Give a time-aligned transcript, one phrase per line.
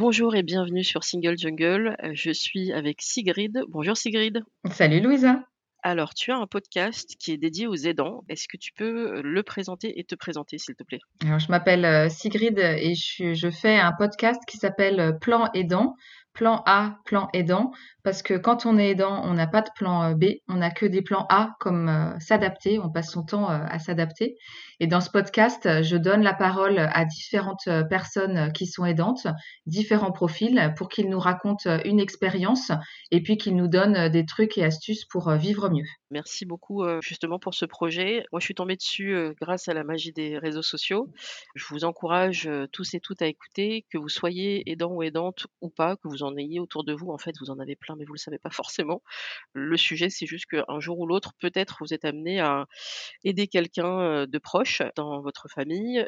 [0.00, 1.94] Bonjour et bienvenue sur Single Jungle.
[2.14, 3.60] Je suis avec Sigrid.
[3.68, 4.42] Bonjour Sigrid.
[4.70, 5.44] Salut Louisa.
[5.82, 8.24] Alors, tu as un podcast qui est dédié aux aidants.
[8.30, 11.00] Est-ce que tu peux le présenter et te présenter, s'il te plaît?
[11.22, 15.96] Alors, je m'appelle euh, Sigrid et je, je, fais un podcast qui s'appelle Plan aidant
[16.40, 17.70] plan A, plan aidant,
[18.02, 20.70] parce que quand on est aidant, on n'a pas de plan euh, B, on n'a
[20.70, 24.36] que des plans A comme euh, s'adapter, on passe son temps euh, à s'adapter.
[24.80, 29.26] Et dans ce podcast, je donne la parole à différentes personnes qui sont aidantes,
[29.66, 32.72] différents profils, pour qu'ils nous racontent une expérience
[33.10, 35.84] et puis qu'ils nous donnent des trucs et astuces pour vivre mieux.
[36.12, 38.24] Merci beaucoup justement pour ce projet.
[38.32, 41.08] Moi, je suis tombée dessus grâce à la magie des réseaux sociaux.
[41.54, 45.68] Je vous encourage tous et toutes à écouter, que vous soyez aidant ou aidante ou
[45.70, 47.10] pas, que vous en ayez autour de vous.
[47.10, 49.02] En fait, vous en avez plein, mais vous le savez pas forcément.
[49.52, 52.66] Le sujet, c'est juste qu'un jour ou l'autre, peut-être vous êtes amené à
[53.22, 56.04] aider quelqu'un de proche dans votre famille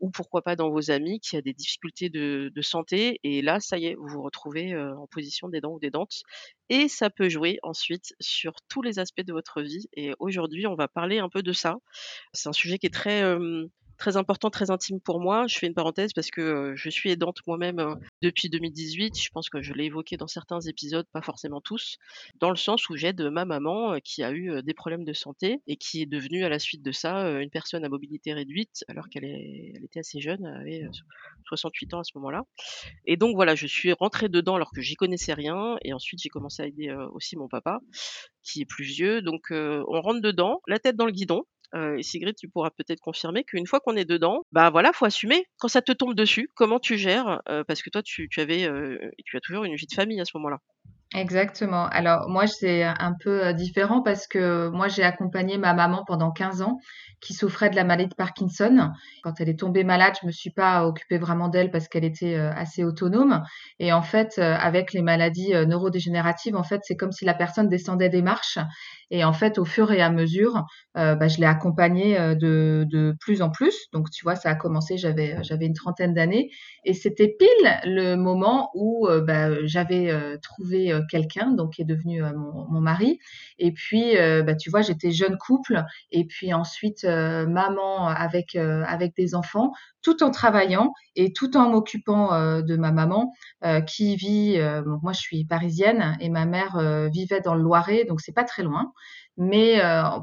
[0.00, 3.20] ou pourquoi pas dans vos amis qui a des difficultés de, santé.
[3.22, 6.22] Et là, ça y est, vous vous retrouvez en position d'aidant ou d'aidante.
[6.68, 9.86] Et ça peut jouer ensuite sur tous les aspects de votre vie.
[9.94, 11.76] Et aujourd'hui, on va parler un peu de ça.
[12.32, 13.22] C'est un sujet qui est très
[13.98, 15.46] très important, très intime pour moi.
[15.46, 19.18] Je fais une parenthèse parce que je suis aidante moi-même depuis 2018.
[19.20, 21.98] Je pense que je l'ai évoqué dans certains épisodes, pas forcément tous,
[22.40, 25.76] dans le sens où j'aide ma maman qui a eu des problèmes de santé et
[25.76, 29.24] qui est devenue à la suite de ça une personne à mobilité réduite alors qu'elle
[29.24, 30.88] elle était assez jeune, elle avait
[31.48, 32.42] 68 ans à ce moment-là.
[33.04, 36.28] Et donc voilà, je suis rentrée dedans alors que j'y connaissais rien et ensuite j'ai
[36.28, 37.80] commencé à aider aussi mon papa
[38.42, 39.22] qui est plus vieux.
[39.22, 43.44] Donc on rentre dedans, la tête dans le guidon et Sigrid, tu pourras peut-être confirmer
[43.44, 45.46] qu'une fois qu'on est dedans, bah voilà, faut assumer.
[45.58, 48.68] Quand ça te tombe dessus, comment tu gères Parce que toi, tu, avais,
[49.24, 50.58] tu as toujours une vie de famille à ce moment-là.
[51.16, 51.86] Exactement.
[51.86, 56.60] Alors moi, c'est un peu différent parce que moi, j'ai accompagné ma maman pendant 15
[56.60, 56.76] ans
[57.22, 58.90] qui souffrait de la maladie de Parkinson.
[59.22, 62.34] Quand elle est tombée malade, je me suis pas occupée vraiment d'elle parce qu'elle était
[62.34, 63.42] assez autonome.
[63.78, 68.10] Et en fait, avec les maladies neurodégénératives, en fait, c'est comme si la personne descendait
[68.10, 68.58] des marches.
[69.10, 73.50] Et en fait, au fur et à mesure, bah, je l'ai accompagnée de, plus en
[73.50, 73.86] plus.
[73.94, 76.50] Donc, tu vois, ça a commencé, j'avais j'avais une trentaine d'années,
[76.84, 80.12] et c'était pile le moment où bah, j'avais
[80.42, 83.18] trouvé quelqu'un, donc qui est devenu mon, mon, mari.
[83.58, 89.34] Et puis, bah, tu vois, j'étais jeune couple, et puis ensuite maman avec avec des
[89.34, 89.72] enfants,
[90.02, 93.32] tout en travaillant et tout en m'occupant de ma maman
[93.86, 94.58] qui vit.
[95.02, 96.78] moi, je suis parisienne et ma mère
[97.10, 98.92] vivait dans le Loiret, donc c'est pas très loin.
[99.36, 99.80] Mais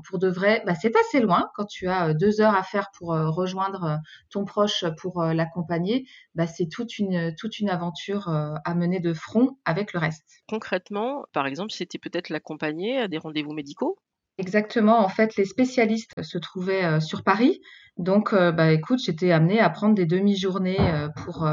[0.08, 1.50] pour de vrai, bah, c'est assez loin.
[1.56, 6.68] Quand tu as deux heures à faire pour rejoindre ton proche pour l'accompagner, bah, c'est
[6.70, 10.44] toute une, toute une aventure à mener de front avec le reste.
[10.48, 14.00] Concrètement, par exemple, c'était peut-être l'accompagner à des rendez-vous médicaux?
[14.38, 15.00] Exactement.
[15.00, 17.62] En fait, les spécialistes se trouvaient sur Paris.
[17.98, 20.80] Donc, bah, écoute, j'étais amenée à prendre des demi-journées
[21.24, 21.48] pour,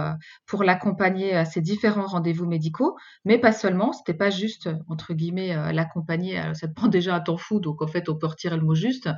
[0.46, 2.96] pour l'accompagner à ces différents rendez-vous médicaux,
[3.26, 3.92] mais pas seulement.
[3.92, 6.40] C'était pas juste, entre guillemets, l'accompagner.
[6.54, 8.74] Ça te prend déjà un temps fou, donc en fait, on peut retirer le mot
[8.74, 9.10] juste.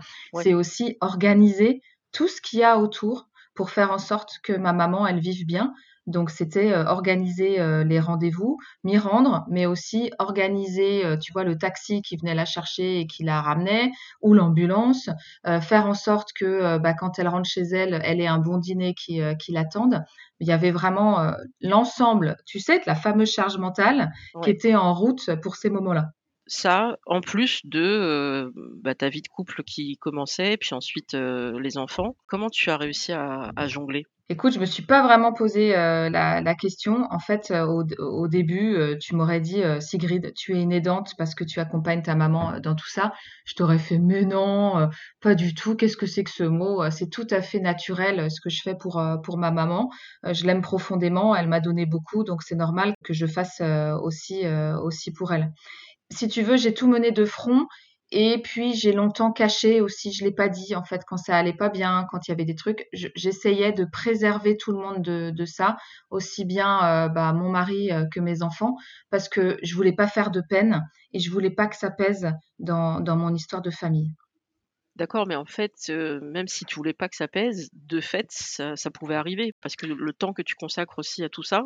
[0.43, 1.81] C'est aussi organiser
[2.11, 5.47] tout ce qu'il y a autour pour faire en sorte que ma maman, elle vive
[5.47, 5.73] bien,
[6.07, 12.17] donc c'était organiser les rendez-vous, m'y rendre, mais aussi organiser, tu vois, le taxi qui
[12.17, 13.91] venait la chercher et qui la ramenait,
[14.21, 15.11] ou l'ambulance,
[15.61, 18.94] faire en sorte que bah, quand elle rentre chez elle, elle ait un bon dîner
[18.94, 20.03] qui, qui l'attende.
[20.41, 24.11] Il y avait vraiment l'ensemble, tu sais, de la fameuse charge mentale
[24.43, 26.11] qui était en route pour ces moments-là.
[26.47, 32.17] Ça, en plus de bah, ta vie de couple qui commençait, puis ensuite les enfants,
[32.26, 34.05] comment tu as réussi à, jongler?
[34.32, 37.06] Écoute, je me suis pas vraiment posé euh, la, question.
[37.11, 41.34] En fait, euh, au, début, euh, tu m'aurais dit, Sigrid, tu es une aidante parce
[41.34, 43.12] que tu accompagnes ta maman dans tout ça.
[43.44, 44.88] Je t'aurais fait, mais non,
[45.20, 45.76] pas du tout.
[45.76, 46.90] Qu'est-ce que c'est que ce mot?
[46.90, 49.90] C'est tout à fait naturel ce que je fais pour pour ma maman.
[50.25, 51.37] Je l'aime profondément.
[51.37, 53.61] Elle m'a donné beaucoup, donc c'est normal que je fasse
[54.02, 54.46] aussi
[54.82, 55.52] aussi pour elle.
[56.11, 57.67] Si tu veux, j'ai tout mené de front
[58.12, 61.53] et puis j'ai longtemps caché aussi, je l'ai pas dit en fait quand ça allait
[61.55, 65.03] pas bien, quand il y avait des trucs, je- j'essayais de préserver tout le monde
[65.03, 65.76] de, ça,
[66.11, 68.76] aussi bien euh, bah, mon mari euh, que mes enfants,
[69.11, 70.82] parce que je voulais pas faire de peine
[71.12, 72.29] et je voulais pas que ça pèse
[72.59, 74.12] dans, mon histoire de famille.
[74.97, 78.26] D'accord, mais en fait, heu, même si tu voulais pas que ça pèse, de fait,
[78.31, 81.62] ça ça pouvait arriver parce que le temps que tu consacres aussi à tout ça,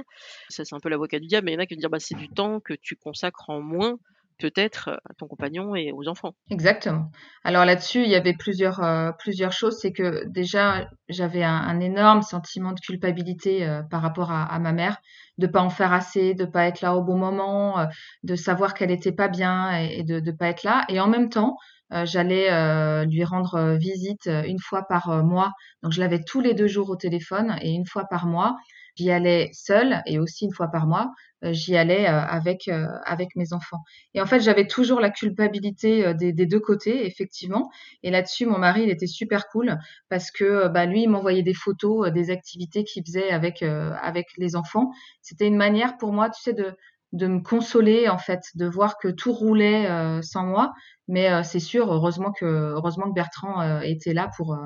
[0.49, 1.91] ça c'est un peu l'avocat du diable, mais il y en a qui vont dire:
[1.91, 3.99] «Bah, c'est du temps que tu consacres en moins,
[4.39, 6.35] peut-être, à ton compagnon et aux enfants».
[6.51, 7.11] Exactement.
[7.45, 9.79] Alors là-dessus, il y avait plusieurs, heu, plusieurs choses.
[9.81, 14.99] C'est que déjà, j'avais un énorme sentiment de culpabilité, heu, par rapport à ma mère,
[15.39, 17.87] de pas en faire assez, de pas être là au bon moment,
[18.23, 21.09] de savoir qu'elle était pas bien et et de de pas être là et en
[21.09, 21.57] même temps,
[22.05, 25.53] j'allais, lui rendre, visite, 1 fois par, mois.
[25.83, 28.57] Donc je l'avais tous les 2 jours au téléphone et une fois par mois,
[28.97, 31.13] j'y allais seule et aussi une fois par mois,
[31.45, 33.83] heu, j'y allais, heu, avec, heu, avec mes enfants.
[34.15, 37.71] Et en fait, j'avais toujours la culpabilité, des 2 côtés, effectivement.
[38.03, 39.79] Et là-dessus, mon mari, il était super cool
[40.09, 44.57] parce que, bah, lui, il m'envoyait des photos, des activités qu'il faisait avec, avec les
[44.57, 44.91] enfants.
[45.23, 46.75] C'était une manière pour moi, tu sais, de
[47.13, 49.89] de me consoler, en fait, de voir que tout roulait,
[50.23, 50.73] sans moi.
[51.09, 54.57] Mais, c'est sûr, heureusement que heureusement que Bertrand, était là pour,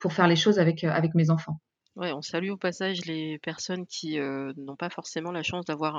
[0.00, 1.60] pour faire les choses avec, avec mes enfants.
[1.94, 5.94] Ouais, on salue au passage les personnes qui, heu, n'ont pas forcément la chance d'avoir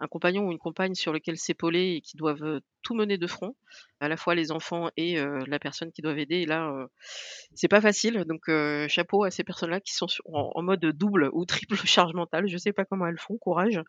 [0.00, 3.26] un compagnon ou une compagne sur lequel s'épauler et qui doivent, heu, tout mener de
[3.26, 3.54] front,
[4.00, 6.72] à la fois les enfants et heu, la personne qui doivent aider et là,
[7.54, 8.50] c'est pas facile donc
[8.88, 12.72] chapeau à ces personnes-là qui sont en mode double ou triple charge mentale, je sais
[12.72, 13.80] pas comment elles font, courage.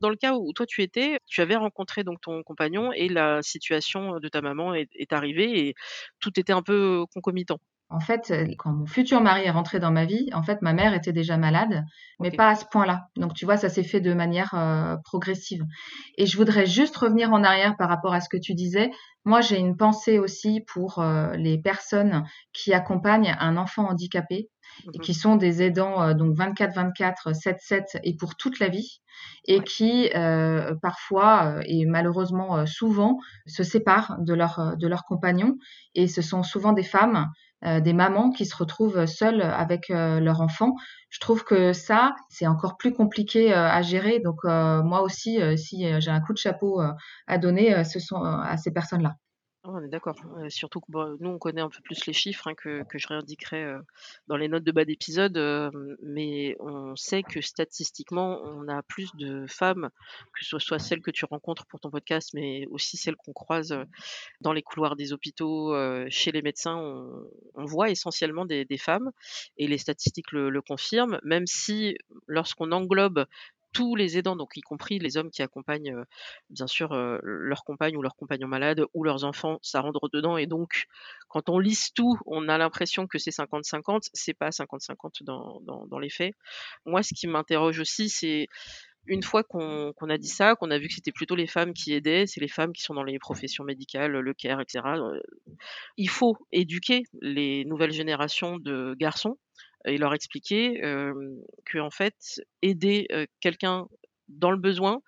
[0.00, 3.42] Dans le cas où toi tu étais, tu avais rencontré donc ton compagnon et la
[3.42, 5.74] situation de ta maman est arrivée et
[6.20, 7.58] tout était un peu concomitant?
[7.94, 10.72] En fait, heu, quand mon futur mari est rentré dans ma vie, en fait, ma
[10.72, 11.84] mère était déjà malade,
[12.20, 13.06] mais pas à ce point-là.
[13.16, 15.64] Donc tu vois, ça s'est fait de manière, heu, progressive
[16.16, 18.90] et je voudrais juste revenir en arrière par rapport à ce que tu disais.
[19.24, 24.50] Moi, j'ai une pensée aussi pour, heu, les personnes qui accompagnent un enfant handicapé
[24.92, 29.00] et Mmh qui sont des aidants, donc 24-24, 7-7 et pour toute la vie
[29.46, 29.64] et Ouais.
[29.64, 30.10] qui,
[30.82, 35.56] parfois, et malheureusement, heu, souvent, se séparent de leur, de leur compagnon
[35.94, 37.28] et ce sont souvent des femmes
[37.66, 40.74] heu, des mamans qui se retrouvent seules avec, heu, leur enfant.
[41.10, 45.86] Je trouve que ça, c'est encore plus compliqué, heu, à gérer donc moi aussi, si,
[46.00, 46.80] j'ai un coup de chapeau,
[47.26, 49.14] à donner, ce sont, à ces personnes-là.
[49.66, 50.16] Ah, on est d'accord,
[50.50, 53.64] surtout que, bah, nous, on connaît un peu plus les chiffres, hein, que je réindiquerai,
[53.64, 53.80] heu,
[54.26, 59.08] dans les notes de bas d'épisode, hem, mais on sait que statistiquement, on a plus
[59.16, 59.88] de femmes,
[60.34, 63.72] que ce soit celles que tu rencontres pour ton podcast, mais aussi celles qu'on croise,
[63.72, 63.86] heu,
[64.40, 65.74] dans les couloirs des hôpitaux,
[66.10, 66.76] chez les médecins.
[67.54, 69.10] On voit essentiellement des femmes
[69.56, 71.96] et les statistiques le confirment, même si
[72.26, 73.26] lorsqu'on englobe
[73.74, 76.04] tous les aidants, donc y compris les hommes qui accompagnent, heu,
[76.50, 80.38] bien sûr, heu, leur compagne ou leur compagnon malade ou leurs enfants, ça rentre dedans
[80.38, 80.86] et donc
[81.28, 85.98] quand on liste tout, on a l'impression que c'est 50-50, c'est pas 50-50 dans dans
[85.98, 86.34] les faits.
[86.86, 88.46] Moi, ce qui m'interroge aussi, c'est
[89.06, 91.92] une fois qu'on a dit ça, qu'on a vu que c'était plutôt les femmes qui
[91.94, 95.22] aidaient, c'est les femmes qui sont dans les professions médicales, le care et cetera, heu,
[95.96, 99.38] il faut éduquer les nouvelles générations de garçons
[99.86, 101.40] et leur expliquer, hem,
[101.70, 103.06] qu'en fait, aider,
[103.40, 103.88] quelqu'un
[104.28, 105.00] dans le besoin,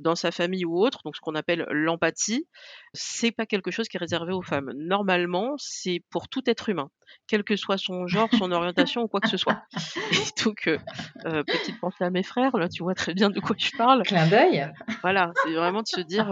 [0.00, 2.46] dans sa famille ou autre, donc ce qu'on appelle l'empathie,
[2.92, 4.72] c'est pas quelque chose qui est réservé aux femmes.
[4.76, 6.90] Normalement, c'est pour tout être humain,
[7.26, 9.56] quel que soit son genre, son orientation ou quoi que ce soit.
[10.12, 10.78] Et donc, heu,
[11.24, 14.02] petite pensée à mes frères, là, tu vois très bien de quoi je parle.
[14.02, 14.68] Clin d'œil.
[15.02, 16.26] Voilà, c'est vraiment de se dire,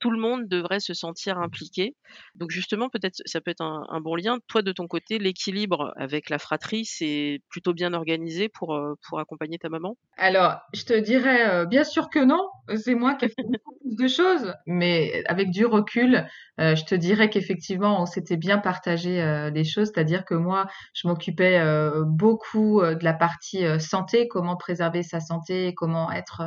[0.00, 1.94] tout le monde devrait se sentir impliqué.
[2.34, 4.38] Donc justement, peut-être ça peut être un un bon lien.
[4.48, 8.78] Toi, de ton côté, l'équilibre avec la fratrie, c'est plutôt bien organisé pour,
[9.08, 9.96] pour accompagner ta maman?
[10.16, 13.74] Alors, je te dirais, heu, bien sûr que non, c'est moi qui ai fait beaucoup
[13.80, 16.26] plus de choses, mais avec du recul,
[16.60, 19.88] heu, je te dirais qu'effectivement, on s'était bien partagé, heu, les choses.
[19.94, 21.60] C'est-à-dire que moi, je m'occupais,
[22.06, 26.42] beaucoup, de la partie, santé, comment préserver sa santé, comment être,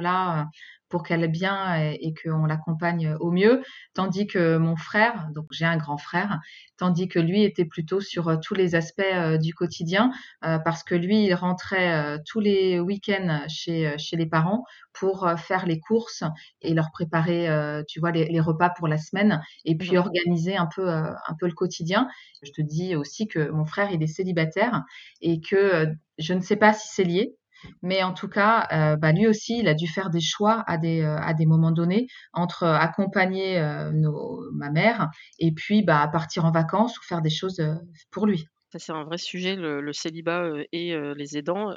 [0.00, 0.46] là,
[0.88, 3.62] pour qu'elle aille bien et, et qu'on l'accompagne au mieux.
[3.94, 6.40] Tandis que mon frère, donc j'ai un grand frère,
[6.78, 10.10] tandis que lui était plutôt sur euh, tous les aspects euh, du quotidien,
[10.44, 15.66] euh, parce que lui, il rentrait tous les week-ends chez, chez les parents pour faire
[15.66, 16.24] les courses
[16.62, 17.48] et leur préparer,
[17.88, 21.46] tu vois, les, les, repas pour la semaine, et puis organiser un peu, un peu
[21.46, 22.08] le quotidien.
[22.42, 24.82] Je te dis aussi que mon frère, il est célibataire
[25.20, 27.36] et que je ne sais pas si c'est lié,
[27.82, 30.78] mais en tout cas, euh, bah, lui aussi, il a dû faire des choix à
[30.78, 36.08] des, euh, à des moments donnés entre accompagner euh, nos, ma mère et puis bah,
[36.12, 37.62] partir en vacances ou faire des choses
[38.10, 38.46] pour lui.
[38.70, 41.70] Ça, c'est un vrai sujet, le, célibat et les aidants.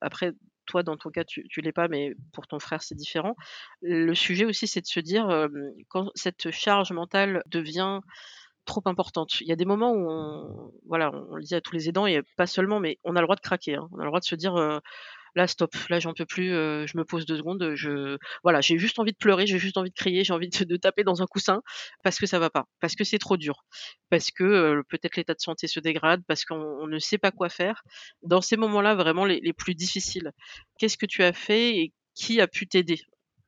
[0.00, 0.32] après,
[0.64, 3.34] toi, dans ton cas, tu ne l'es pas, mais pour ton frère, c'est différent.
[3.82, 5.28] Le sujet aussi, c'est de se dire,
[5.88, 8.00] quand cette charge mentale devient
[8.64, 9.40] trop importante.
[9.42, 12.06] Il y a des moments où on, voilà, on le dit à tous les aidants,
[12.06, 13.74] et pas seulement, mais on a le droit de craquer.
[13.74, 13.88] Hein.
[13.92, 14.80] On a le droit de se dire,
[15.34, 18.78] là stop, là j'en peux plus, euh, je me pose deux secondes, je voilà, j'ai
[18.78, 21.26] juste envie de pleurer, j'ai juste envie de crier, j'ai envie de, taper dans un
[21.26, 21.62] coussin
[22.02, 23.64] parce que ça va pas, parce que c'est trop dur,
[24.10, 27.48] parce que euh, peut-être l'état de santé se dégrade, parce qu'on ne sait pas quoi
[27.48, 27.82] faire.
[28.22, 30.32] Dans ces moments-là, vraiment les plus difficiles,
[30.78, 33.00] qu'est-ce que tu as fait et qui a pu t'aider?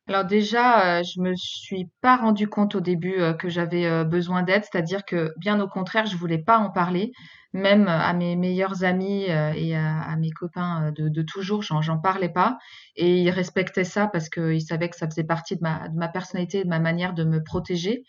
[0.08, 4.02] Alors déjà, euh, je me suis pas rendu compte au début euh, que j'avais euh,
[4.02, 7.12] besoin d'aide, c'est-à-dire que bien au contraire, je voulais pas en parler,
[7.52, 12.56] même à mes meilleurs amis et à, mes copains de, de toujours, j'en parlais pas,
[12.96, 16.08] et ils respectaient ça parce qu'ils savaient que ça faisait partie de ma, de ma
[16.08, 18.04] personnalité, de ma manière de me protéger.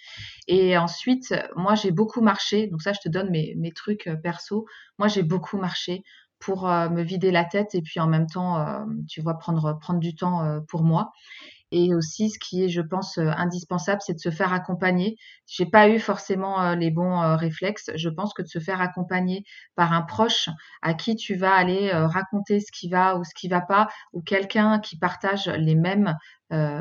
[0.47, 4.65] Et ensuite, moi, j'ai beaucoup marché, donc ça, je te donne mes, mes trucs perso.
[4.97, 6.03] Moi, j'ai beaucoup marché
[6.39, 8.65] pour me vider la tête et puis en même temps,
[9.09, 11.11] tu vois, prendre prendre du temps pour moi.
[11.75, 15.17] Et aussi, ce qui est, je pense, euh, indispensable, c'est de se faire accompagner.
[15.47, 17.89] J'ai pas eu forcément euh, les bons euh, réflexes.
[17.95, 19.43] Je pense que de se faire accompagner
[19.75, 20.49] par un proche
[20.83, 24.21] à qui tu vas aller raconter ce qui va ou ce qui va pas, ou
[24.21, 26.15] quelqu'un qui partage les mêmes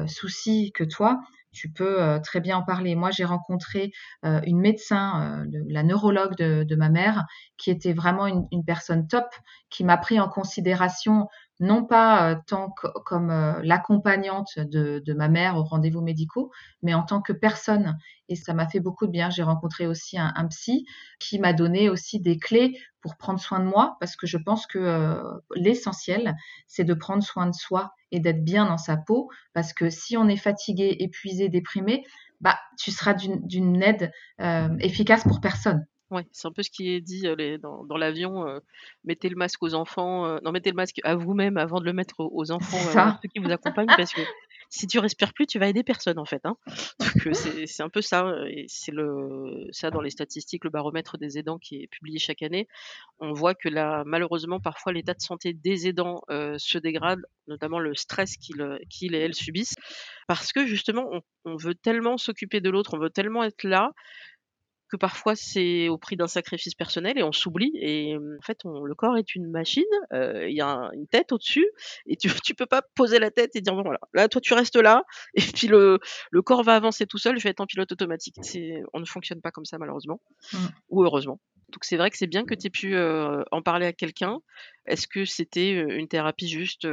[0.07, 1.21] soucis que toi,
[1.53, 2.95] tu peux très bien en parler.
[2.95, 7.25] Moi, j'ai rencontré une médecin, la neurologue de, ma mère,
[7.57, 9.27] qui était vraiment une, une personne top,
[9.71, 11.29] qui m'a pris en considération
[11.63, 16.51] non pas euh, tant que, comme euh, l'accompagnante de, ma mère aux rendez-vous médicaux,
[16.83, 17.97] mais en tant que personne.
[18.29, 19.31] Et ça m'a fait beaucoup de bien.
[19.31, 20.85] J'ai rencontré aussi un, psy
[21.21, 24.67] qui m'a donné aussi des clés pour prendre soin de moi, parce que je pense
[24.67, 25.23] que euh,
[25.55, 26.35] l'essentiel,
[26.67, 30.17] c'est de prendre soin de soi et d'être bien dans sa peau, parce que si
[30.17, 32.05] on est fatigué, épuisé, déprimé,
[32.41, 34.11] bah, tu seras d'une aide
[34.81, 35.87] efficace pour personne.
[36.13, 38.61] Ouais, c'est un peu ce qui est dit les, dans, dans l'avion.
[39.03, 40.39] mettez le masque aux enfants.
[40.43, 43.51] non, mettez le masque à vous-même avant de le mettre aux, enfants, ceux qui vous
[43.51, 44.21] accompagnent, parce que
[44.69, 46.45] si tu respires plus, tu vas aider personne en fait.
[46.45, 46.57] Hein.
[47.01, 48.35] Donc c'est un peu ça.
[48.49, 52.43] Et c'est le ça dans les statistiques, le baromètre des aidants qui est publié chaque
[52.43, 52.69] année.
[53.19, 57.95] On voit que là, malheureusement, parfois l'état de santé des aidants se dégrade, notamment le
[57.95, 59.77] stress qu'ils et elles subissent,
[60.29, 63.93] parce que justement, on, on veut tellement s'occuper de l'autre, on veut tellement être là
[64.93, 68.85] que parfois c'est au prix d'un sacrifice personnel et on s'oublie et en fait on,
[68.85, 71.67] le corps est une machine, il y a une tête au-dessus
[72.07, 74.53] et tu tu peux pas poser la tête et dire bon voilà, là toi tu
[74.53, 75.99] restes là et puis le,
[76.31, 78.37] le corps va avancer tout seul, je vais être en pilote automatique.
[78.43, 80.21] C'est on ne fonctionne pas comme ça malheureusement
[80.53, 80.59] mmh.
[80.91, 81.41] ou heureusement.
[81.73, 84.41] Donc c'est vrai que c'est bien que tu aies pu en parler à quelqu'un.
[84.85, 86.87] Est-ce que c'était une thérapie juste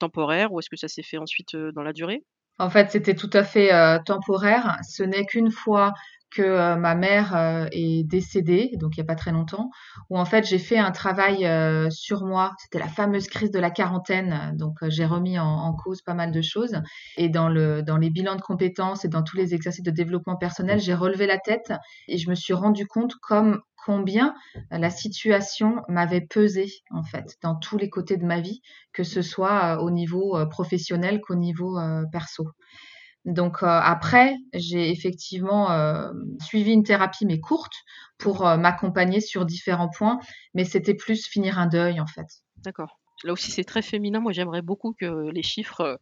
[0.00, 2.24] temporaire ou est-ce que ça s'est fait ensuite dans la durée?
[2.58, 3.70] En fait, c'était tout à fait
[4.04, 4.78] temporaire.
[4.82, 5.92] Ce n'est qu'une fois
[6.30, 9.70] que euh, ma mère euh, est décédée, donc il n'y a pas très longtemps,
[10.10, 12.54] où en fait j'ai fait un travail euh, sur moi.
[12.58, 16.32] C'était la fameuse crise de la quarantaine, donc j'ai remis en, en, cause pas mal
[16.32, 16.80] de choses.
[17.16, 20.36] Et dans, le, dans les bilans de compétences et dans tous les exercices de développement
[20.36, 21.72] personnel, j'ai relevé la tête
[22.08, 24.34] et je me suis rendu compte comme combien
[24.70, 28.60] la situation m'avait pesé en fait dans tous les côtés de ma vie,
[28.92, 31.78] que ce soit au niveau professionnel qu'au niveau
[32.10, 32.48] perso.
[33.26, 37.74] Donc euh, après, j'ai effectivement euh, suivi une thérapie mais courte
[38.18, 40.20] pour euh, m'accompagner sur différents points,
[40.54, 42.28] mais c'était plus finir un deuil en fait.
[42.58, 43.00] D'accord.
[43.24, 44.20] Là aussi, c'est très féminin.
[44.20, 45.96] Moi, j'aimerais beaucoup que les chiffres euh,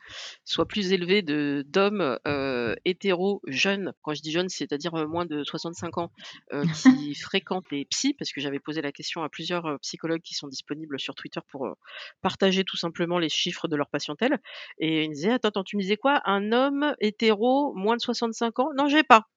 [0.45, 3.93] soient plus élevés de d'hommes euh, hétéros jeunes.
[4.03, 6.11] Quand je dis jeunes, c'est-à-dire euh, moins de 65 ans,
[6.53, 6.65] euh,
[7.11, 10.49] qui fréquentent les psys, parce que j'avais posé la question à plusieurs psychologues qui sont
[10.49, 11.77] disponibles sur Twitter pour
[12.21, 14.39] partager tout simplement les chiffres de leur patientèle.
[14.79, 16.21] Et ils me disaient, attends, attends, tu me disais quoi?
[16.25, 18.71] Un homme hétéro moins de 65 ans?
[18.77, 19.29] Non, j'ai pas.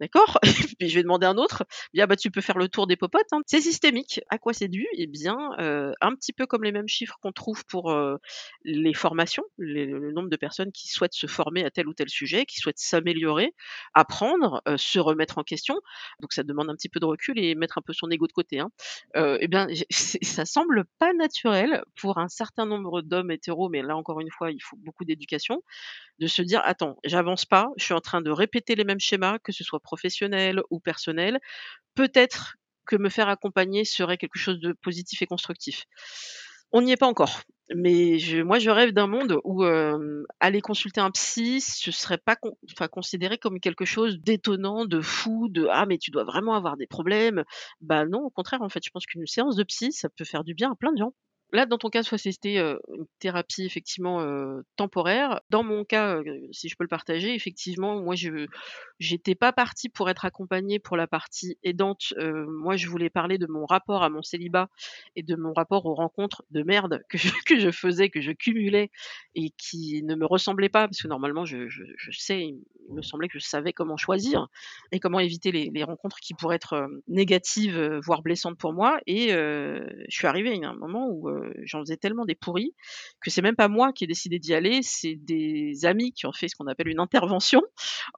[0.00, 0.38] D'accord
[0.78, 1.64] Puis je vais demander un autre.
[1.92, 3.26] Bien, bah, tu peux faire le tour des popotes.
[3.32, 3.40] Hein.
[3.46, 4.20] C'est systémique.
[4.30, 4.86] À quoi c'est dû?
[4.96, 8.16] Eh bien, euh, un petit peu comme les mêmes chiffres qu'on trouve pour euh,
[8.64, 12.44] les formations, le nombre de personnes qui souhaitent se former à tel ou tel sujet,
[12.46, 13.54] qui souhaitent s'améliorer,
[13.94, 15.80] apprendre, euh, se remettre en question.
[16.20, 18.32] Donc ça demande un petit peu de recul et mettre un peu son ego de
[18.32, 18.60] côté.
[18.60, 18.70] Hein.
[19.14, 24.20] eh bien, ça semble pas naturel pour un certain nombre d'hommes hétéros, mais là encore
[24.20, 25.62] une fois, il faut beaucoup d'éducation
[26.22, 29.38] de se dire: «Attends, j'avance pas, je suis en train de répéter les mêmes schémas,
[29.40, 31.40] que ce soit professionnel ou personnel.
[31.96, 35.84] Peut-être que me faire accompagner serait quelque chose de positif et constructif».
[36.72, 37.42] On n'y est pas encore,
[37.74, 42.36] mais moi, je rêve d'un monde où, hem, aller consulter un psy, ce serait pas
[42.88, 46.86] considéré comme quelque chose d'étonnant, de fou, de: «Ah mais tu dois vraiment avoir des
[46.86, 47.44] problèmes».
[47.82, 50.44] Bah non, au contraire, en fait, je pense qu'une séance de psy, ça peut faire
[50.44, 51.12] du bien à plein de gens.
[51.52, 55.40] Là, dans ton cas, soit c'était, heu, une thérapie effectivement, heu, temporaire.
[55.50, 58.46] Dans mon cas, heu, si je peux le partager, effectivement, moi je
[58.98, 62.14] j'étais pas partie pour être accompagnée pour la partie aidante.
[62.18, 64.68] Moi, je voulais parler de mon rapport à mon célibat
[65.16, 68.32] et de mon rapport aux rencontres de merde que je que je faisais, que je
[68.32, 68.90] cumulais
[69.34, 70.88] et qui ne me ressemblaient pas.
[70.88, 74.48] Parce que normalement, je je je sais, il me semblait que je savais comment choisir
[74.92, 79.28] et comment éviter les les rencontres qui pourraient être, négatives, voire blessantes pour moi et
[79.30, 81.28] je suis arrivée à un moment où,
[81.64, 82.74] j'en faisais tellement des pourris
[83.20, 86.32] que c'est même pas moi qui ai décidé d'y aller, c'est des amis qui ont
[86.32, 87.62] fait ce qu'on appelle une intervention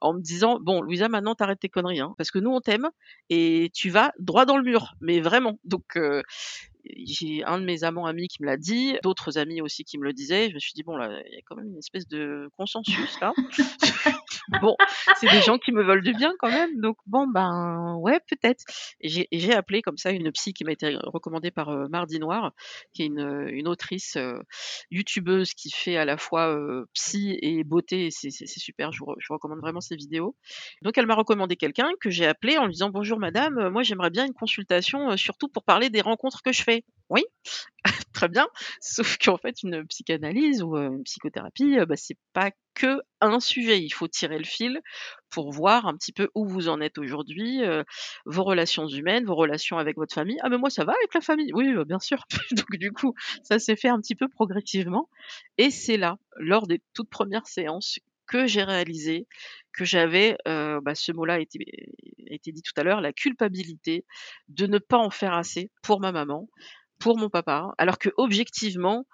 [0.01, 2.61] en me disant: «Bon Louisa, maintenant tu arrêtes tes conneries, hein, parce que nous on
[2.61, 2.89] t'aime
[3.29, 5.59] et tu vas droit dans le mur, mais vraiment».
[5.63, 6.23] Donc heu,
[7.05, 10.03] j'ai un de mes amants amis qui me l'a dit, d'autres amis aussi qui me
[10.03, 10.49] le disaient.
[10.49, 13.19] Je me suis dit: «Bon là, il y a quand même une espèce de consensus
[13.21, 13.33] là».
[14.61, 14.75] Bon,
[15.19, 18.63] c'est des gens qui me veulent du bien quand même, donc bon, ben, ouais, peut-être
[19.01, 22.51] et j'ai appelé comme ça une psy qui m'a été recommandée par, heu, Mardi Noir,
[22.93, 24.39] qui est une, heu, une autrice, heu,
[24.91, 26.57] youtubeuse qui fait à la fois,
[26.93, 30.35] psy et beauté c'est super, je vous re je vous recommande vraiment ses vidéos.
[30.81, 34.09] Donc elle m'a recommandé quelqu'un que j'ai appelé en lui disant: «Bonjour madame, moi j'aimerais
[34.09, 36.74] bien une consultation, surtout pour parler des rencontres que je fais».
[37.09, 37.23] «Oui,
[38.13, 38.47] très bien»,
[38.81, 43.79] sauf qu'en fait une psychanalyse ou, une psychothérapie, bah, c'est pas qu'un sujet.
[43.81, 44.81] Il faut tirer le fil
[45.29, 47.61] pour voir un petit peu où vous en êtes aujourd'hui,
[48.25, 50.39] vos relations humaines, vos relations avec votre famille.
[50.41, 51.51] «Ah mais moi ça va avec la famille».
[51.53, 52.25] «Oui, bah, bien sûr».
[52.51, 55.09] Donc du coup, ça s'est fait un petit peu progressivement
[55.57, 59.27] et c'est là, lors des toutes premières séances, que j'ai réalisé
[59.73, 64.05] que j'avais, bah, ce mot-là a été dit tout à l'heure, la culpabilité
[64.47, 66.47] de ne pas en faire assez pour ma maman,
[66.99, 69.05] pour mon papa, alors qu'objectivement,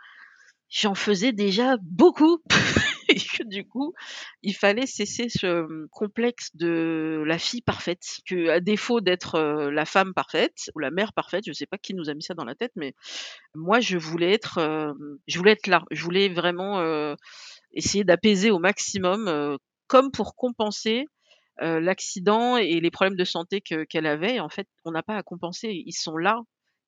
[0.70, 2.40] j'en faisais déjà beaucoup.
[3.10, 3.94] Et que du coup,
[4.42, 9.86] il fallait cesser ce, mmh, complexe de la fille parfaite, qu'à défaut d'être, heu, la
[9.86, 12.46] femme parfaite ou la mère parfaite, je sais pas qui nous a mis ça dans
[12.46, 12.94] la tête, mais
[13.56, 14.96] moi je voulais être, hem,
[15.28, 15.84] je voulais être là.
[15.92, 17.16] Je voulais vraiment, heu,
[17.74, 19.58] essayer d'apaiser au maximum,
[19.88, 21.06] comme pour compenser,
[21.60, 24.40] l'accident et les problèmes de santé que qu'elle avait.
[24.40, 26.40] En fait, on n'a pas à compenser, ils sont là,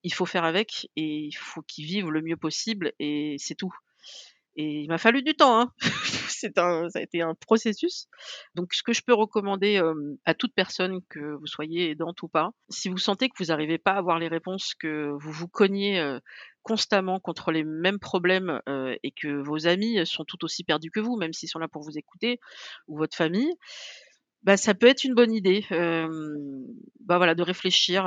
[0.04, 3.74] il faut faire avec et il faut qu'ils vivent le mieux possible et c'est tout
[4.56, 5.72] et il m'a fallu du temps, hein.
[6.30, 8.08] C'est un ça a été un processus.
[8.54, 12.28] Donc ce que je peux recommander, hem, à toute personne, que vous soyez aidante ou
[12.28, 15.48] pas, si vous sentez que vous arrivez pas à avoir les réponses, que vous vous
[15.48, 16.20] cognez, heu,
[16.62, 21.00] constamment contre les mêmes problèmes, heu et que vos amis sont tout aussi perdus que
[21.00, 22.40] vous, même s'ils sont là pour vous écouter
[22.88, 23.52] ou votre famille,
[24.44, 25.66] bah, ça peut être une bonne idée,
[27.00, 28.06] bah, voilà, de réfléchir,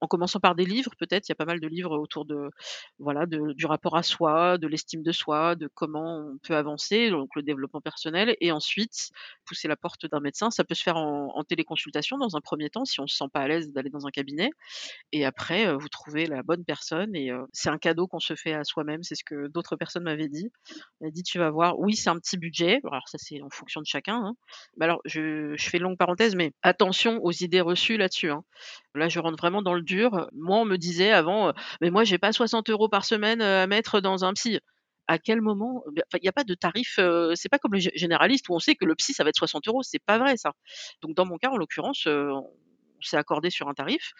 [0.00, 1.28] en commençant par des livres peut-être.
[1.28, 2.50] Il y a pas mal de livres autour de
[2.98, 7.10] voilà, de du rapport à soi, de l'estime de soi, de comment on peut avancer,
[7.10, 9.10] donc le développement personnel et ensuite
[9.46, 10.50] pousser la porte d'un médecin.
[10.50, 13.40] Ça peut se faire en téléconsultation dans un premier temps, si on se sent pas
[13.40, 14.50] à l'aise d'aller dans un cabinet
[15.12, 18.34] et après, heu, vous trouvez la bonne personne et heu, c'est un cadeau qu'on se
[18.34, 19.02] fait à soi-même.
[19.02, 20.50] C'est ce que d'autres personnes m'avaient dit.
[21.00, 22.80] Elle m'a dit: «Tu vas voir, oui, c'est un petit budget».
[22.84, 24.34] Alors ça, c'est en fonction de chacun, hein.
[24.76, 28.44] Mais alors je je fais une longue parenthèse, mais attention aux idées reçues là-dessus, hein.
[28.94, 30.28] Là, je rentre vraiment dans le dur.
[30.32, 33.58] Moi, on me disait avant, heu: «Mais moi, j'ai pas 60 euros par semaine, heu,
[33.60, 34.60] à mettre dans un psy».
[35.08, 35.84] À quel moment?
[35.94, 38.54] Bah, il y a pas de tarif, heu, c'est pas comme le gé généraliste où
[38.54, 39.82] on sait que le psy, ça va être 60 euros.
[39.82, 40.52] C'est pas vrai ça.
[41.02, 42.50] Donc dans mon cas, en l'occurrence, on
[43.02, 44.12] s'est accordé sur un tarif,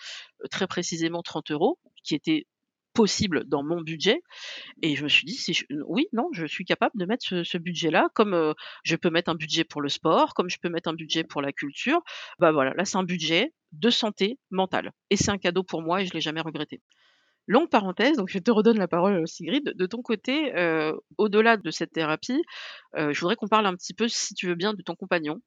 [0.50, 2.46] très précisément 30 euros, qui était
[2.94, 4.22] possible dans mon budget
[4.82, 7.44] et je me suis dit: «Si je oui, non, je suis capable de mettre ce
[7.44, 8.54] ce budget-là comme, heu,
[8.84, 11.42] je peux mettre un budget pour le sport, comme je peux mettre un budget pour
[11.42, 12.02] la culture».
[12.38, 16.02] Bah, voilà, là, c'est un budget de santé mentale et c'est un cadeau pour moi
[16.02, 16.80] et je l'ai jamais regretté.
[17.46, 19.72] Longue parenthèse, donc je te redonne la parole, heu, Sigrid.
[19.76, 22.42] De ton côté, heu, au-delà de cette thérapie,
[22.96, 25.40] heu, je voudrais qu'on parle un petit peu, si tu veux bien, de ton compagnon,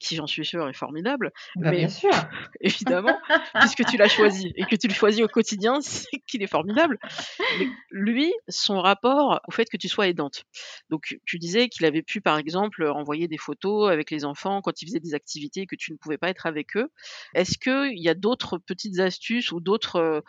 [0.00, 2.10] qui j'en suis sûre est formidable, Bah, mais bien sûr.
[2.60, 3.22] évidemment,
[3.58, 6.98] puisque tu l'as choisi et que tu le choisis au quotidien, c'est qu'il est formidable.
[7.50, 10.44] Mais lui, son rapport au fait que tu sois aidante.
[10.90, 14.82] Donc tu disais qu'il avait pu, par exemple, envoyer des photos avec les enfants quand
[14.82, 16.88] ils faisaient des activités et que tu ne pouvais pas être avec eux.
[17.34, 20.22] Est-ce qu'il y a d'autres petites astuces ou d'autres,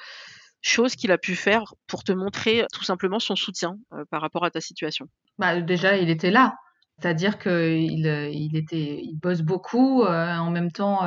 [0.76, 4.22] heu, choses qu'il a pu faire pour te montrer tout simplement son soutien, heu, par
[4.22, 5.08] rapport à ta situation?
[5.38, 6.56] Bah, déjà, il était là.
[7.00, 11.02] C'est-à-dire qu'il, heu, il était il bosse beaucoup, en même temps,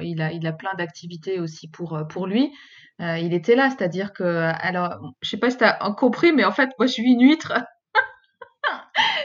[0.00, 2.52] il a il a plein d'activités aussi pour, pour lui.
[3.00, 6.52] Il était là, c'est-à-dire que alors, je sais pas si tu as compris, mais en
[6.52, 7.52] fait, moi, je suis une huître.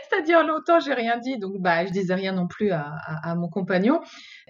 [0.10, 4.02] C'est-à-dire longtemps, j'ai rien dit, donc bah, je disais rien non plus à, mon compagnon.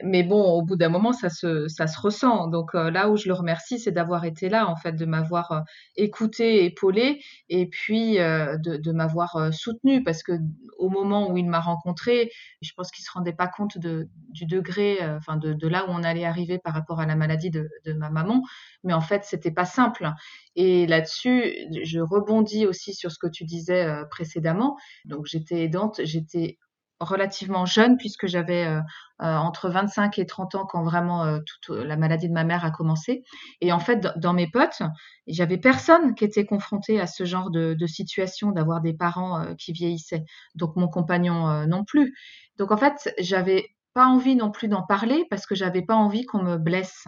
[0.04, 2.48] Mais bon, au bout d'un moment, ça se, ça se ressent.
[2.48, 5.52] Donc euh, là où je le remercie, c'est d'avoir été là, en fait, de m'avoir
[5.52, 5.62] euh,
[5.96, 10.34] écouté, épaulé, et puis euh, de, m'avoir soutenu, parce que
[10.78, 14.98] au moment où il m'a rencontré, je pense qu'il se rendait pas compte du degré,
[15.16, 18.10] enfin de, là où on allait arriver par rapport à la maladie de, de ma
[18.10, 18.44] maman.
[18.84, 20.10] Mais en fait, c'était pas simple.
[20.56, 24.76] Et là-dessus, je rebondis aussi sur ce que tu disais euh, précédemment.
[25.06, 26.58] Donc, j'étais aidante, j'étais
[27.00, 28.80] relativement jeune puisque j'avais euh,
[29.22, 32.72] euh, entre 25 et 30 ans quand vraiment toute la maladie de ma mère a
[32.72, 33.24] commencé.
[33.62, 34.82] Et en fait, dans mes potes,
[35.28, 40.24] j'avais personne qui était confronté à ce genre de situation d'avoir des parents qui vieillissaient.
[40.56, 42.16] Donc mon compagnon non plus.
[42.58, 46.24] Donc en fait, j'avais pas envie non plus d'en parler parce que j'avais pas envie
[46.24, 47.08] qu'on me blesse.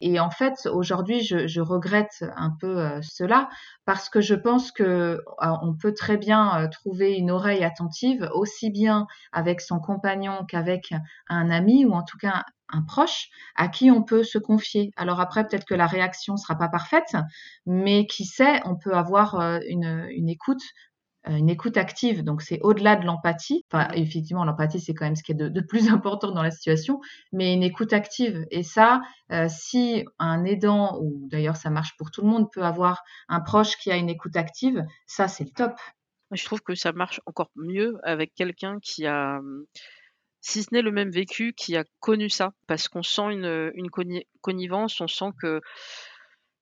[0.00, 3.48] Et en fait, aujourd'hui, je, regrette un peu euh, cela
[3.84, 8.30] parce que je pense que euh, on peut très bien euh, trouver une oreille attentive
[8.32, 10.94] aussi bien avec son compagnon qu'avec
[11.28, 14.92] un ami ou en tout cas un proche à qui on peut se confier.
[14.96, 17.16] Alors après, peut-être que la réaction sera pas parfaite,
[17.66, 19.34] mais qui sait, on peut avoir
[19.66, 20.62] une, une écoute
[21.26, 23.64] une écoute active, donc c'est au-delà de l'empathie.
[23.70, 26.50] Enfin, effectivement, l'empathie, c'est quand même ce qui est de, de, plus important dans la
[26.50, 27.00] situation,
[27.32, 28.46] mais une écoute active.
[28.50, 32.64] Et ça, euh, si un aidant, ou d'ailleurs ça marche pour tout le monde, peut
[32.64, 35.72] avoir un proche qui a une écoute active, ça, c'est le top.
[36.32, 39.40] Je trouve que ça marche encore mieux avec quelqu'un qui a,
[40.40, 43.88] si ce n'est le même vécu, qui a connu ça, parce qu'on sent une, une
[44.40, 45.60] connivence, on sent que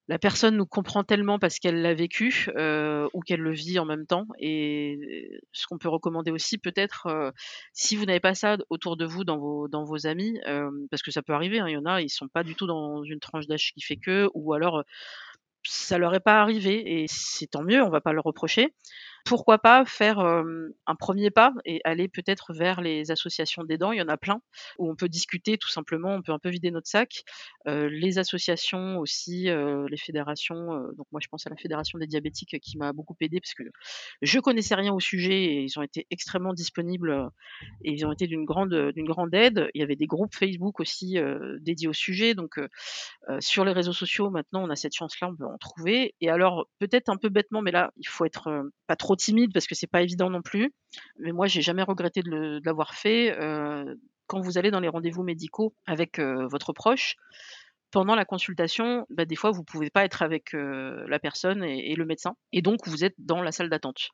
[0.09, 3.85] la personne nous comprend tellement parce qu'elle l'a vécu euh, ou qu'elle le vit en
[3.85, 4.27] même temps.
[4.41, 7.31] Et ce qu'on peut recommander aussi, peut-être, euh,
[7.75, 11.03] si vous n'avez pas ça autour de vous dans vos dans vos amis, euh, parce
[11.03, 13.05] que ça peut arriver, hein, il y en a, ils sont pas du tout dans
[13.05, 14.83] une tranche d'âge qui fait que, ou alors
[15.65, 18.75] ça leur est pas arrivé et c'est tant mieux, on va pas le reprocher
[19.29, 23.93] pourquoi pas faire un premier pas et aller peut-être vers les associations d'aidants.
[23.93, 24.41] Il y en a plein
[24.79, 27.25] où on peut discuter tout simplement, on peut un peu vider notre sac.
[27.67, 30.69] les associations aussi, les fédérations.
[30.97, 33.65] donc moi, je pense à la fédération des diabétiques qui m'a beaucoup aidé parce que
[34.23, 37.29] je connaissais rien au sujet et ils ont été extrêmement disponibles
[37.85, 39.69] et ils ont été d'une grande, d'une grande aide.
[39.75, 41.19] Il y avait des groupes Facebook aussi
[41.61, 42.35] dédiés au sujet.
[42.35, 42.59] Donc
[43.41, 46.15] sur les réseaux sociaux, maintenant, on a cette chance-là, on peut en trouver.
[46.23, 49.67] Et alors, peut-être un peu bêtement, mais là, il faut être pas trop timide parce
[49.67, 50.73] que c'est pas évident non plus.
[51.19, 53.39] Mais moi, j'ai jamais regretté de l'avoir fait.
[53.39, 53.95] Euh,
[54.27, 57.17] quand vous allez dans les rendez-vous médicaux avec euh, votre proche,
[57.91, 61.95] pendant la consultation, bah, des fois, vous pouvez pas être avec euh, la personne et,
[61.95, 62.37] le médecin.
[62.53, 64.11] Et donc, vous êtes dans la salle d'attente,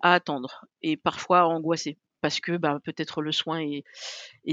[0.00, 1.98] à attendre, et parfois angoissé.
[2.22, 3.84] Parce que bah, peut-être le soin est,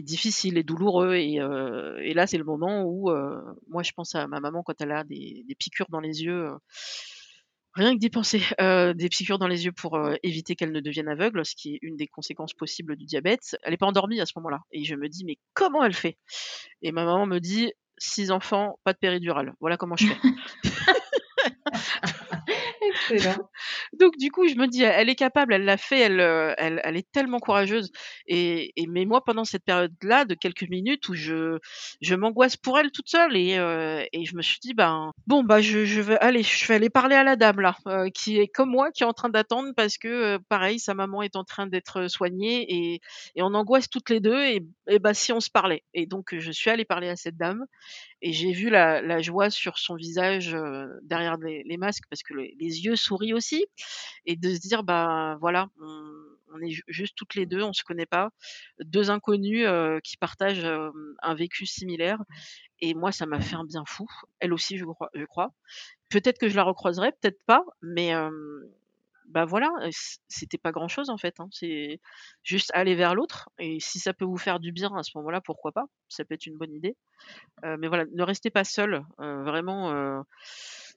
[0.01, 1.15] difficile et douloureux.
[1.15, 1.39] Et,
[2.13, 3.09] là, c'est le moment où,
[3.67, 6.51] moi, je pense à ma maman quand elle a des, des piqûres dans les yeux
[7.75, 10.79] Rien que d'y penser, euh, des piqûres dans les yeux pour euh, éviter qu'elle ne
[10.79, 13.57] devienne aveugle, ce qui est une des conséquences possibles du diabète.
[13.63, 14.59] Elle n'est pas endormie à ce moment-là.
[14.71, 16.17] Et je me dis, mais comment elle fait?
[16.81, 19.53] Et ma maman me dit, six enfants, pas de péridurale.
[19.59, 20.17] Voilà comment je fais.
[23.99, 26.81] Donc du coup, je me dis, elle est capable, elle l'a fait, elle, euh, elle,
[26.83, 27.91] elle, est tellement courageuse.
[28.27, 31.59] Et, mais moi, pendant cette période-là, de quelques minutes où je,
[32.01, 35.43] je m'angoisse pour elle toute seule, et, euh, et je me suis dit, ben bon,
[35.43, 38.47] bah je, vais aller, je vais aller parler à la dame là, euh, qui est
[38.47, 41.67] comme moi, qui est en train d'attendre parce que pareil, sa maman est en train
[41.67, 43.01] d'être soignée et,
[43.35, 44.41] et on angoisse toutes les deux.
[44.43, 45.83] Et, et bah si on se parlait.
[45.93, 47.65] Et donc je suis allée parler à cette dame
[48.21, 50.55] et j'ai vu la, joie sur son visage
[51.03, 53.65] derrière les, masques parce que les yeux sourient aussi
[54.25, 58.05] et de se dire bah voilà on, est juste toutes les deux on se connaît
[58.05, 58.29] pas
[58.79, 62.19] deux inconnus euh, qui partagent euh, un vécu similaire
[62.79, 64.07] et moi ça m'a fait un bien fou
[64.39, 65.51] elle aussi je crois je crois
[66.09, 68.29] peut-être que je la recroiserai peut-être pas mais euh,
[69.25, 69.71] bah voilà,
[70.27, 71.39] c'était pas grand chose en fait.
[71.39, 71.47] Hein.
[71.49, 71.99] C'est
[72.43, 73.49] juste aller vers l'autre.
[73.57, 75.85] Et si ça peut vous faire du bien à ce moment-là, pourquoi pas?
[76.09, 76.95] Ça peut être une bonne idée.
[77.63, 79.01] mais voilà, ne restez pas seul.
[79.17, 80.23] vraiment,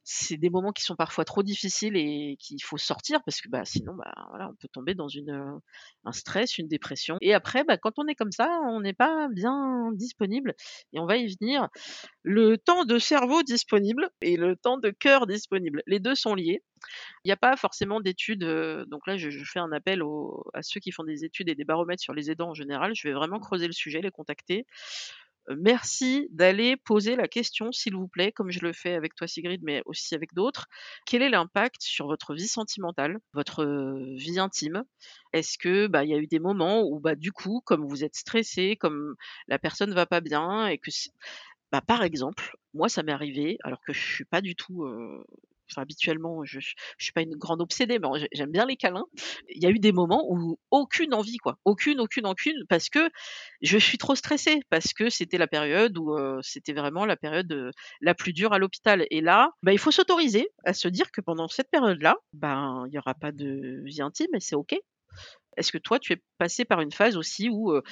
[0.09, 3.65] c'est des moments qui sont parfois trop difficiles et qu'il faut sortir parce que bah,
[3.65, 4.13] sinon bah,
[4.49, 5.59] on peut tomber dans euh,
[6.05, 7.17] un stress, une dépression.
[7.21, 10.55] Et après, bah, quand on est comme ça, on n'est pas bien disponible
[10.93, 11.69] et on va y venir.
[12.23, 16.63] Le temps de cerveau disponible et le temps de cœur disponible, les deux sont liés.
[17.25, 20.03] Il n'y a pas forcément d'études, euh, donc là je, fais un appel
[20.55, 22.93] à ceux qui font des études et des baromètres sur les aidants en général.
[22.95, 24.67] Je vais vraiment creuser le sujet, les contacter
[25.57, 29.61] merci d'aller poser la question, s'il vous plaît, comme je le fais avec toi Sigrid,
[29.63, 30.67] mais aussi avec d'autres.
[31.07, 33.65] Quel est l'impact sur votre vie sentimentale, votre
[34.17, 34.85] vie intime?
[35.33, 38.05] Est-ce que bah il y a eu des moments où bah du coup, comme vous
[38.05, 39.15] êtes stressé, comme
[39.49, 40.91] la personne va pas bien et que
[41.73, 44.85] bah par exemple, moi ça m'est arrivé alors que je suis pas du tout
[45.77, 49.05] habituellement, je je je suis pas une grande obsédée, mais j'ai j'aime bien les câlins.
[49.49, 53.11] Il y a eu des moments où aucune envie quoi, aucune, aucune, aucune, parce que
[53.63, 57.51] je suis trop stressée, parce que c'était la période où, heu, c'était vraiment la période,
[57.53, 61.11] heu, la plus dure à l'hôpital et là, bah, il faut s'autoriser à se dire
[61.13, 64.75] que pendant cette période-là, ben, il y aura pas de vie intime et c'est OK.
[65.57, 67.83] Est-ce que toi, tu es passée par une phase aussi où, heu,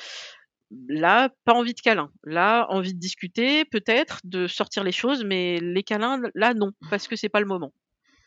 [0.88, 5.61] là, pas envie de câlin, là, envie de discuter peut-être, de sortir les choses, mais
[5.61, 7.72] les câlins, là, non, parce que c'est pas le moment?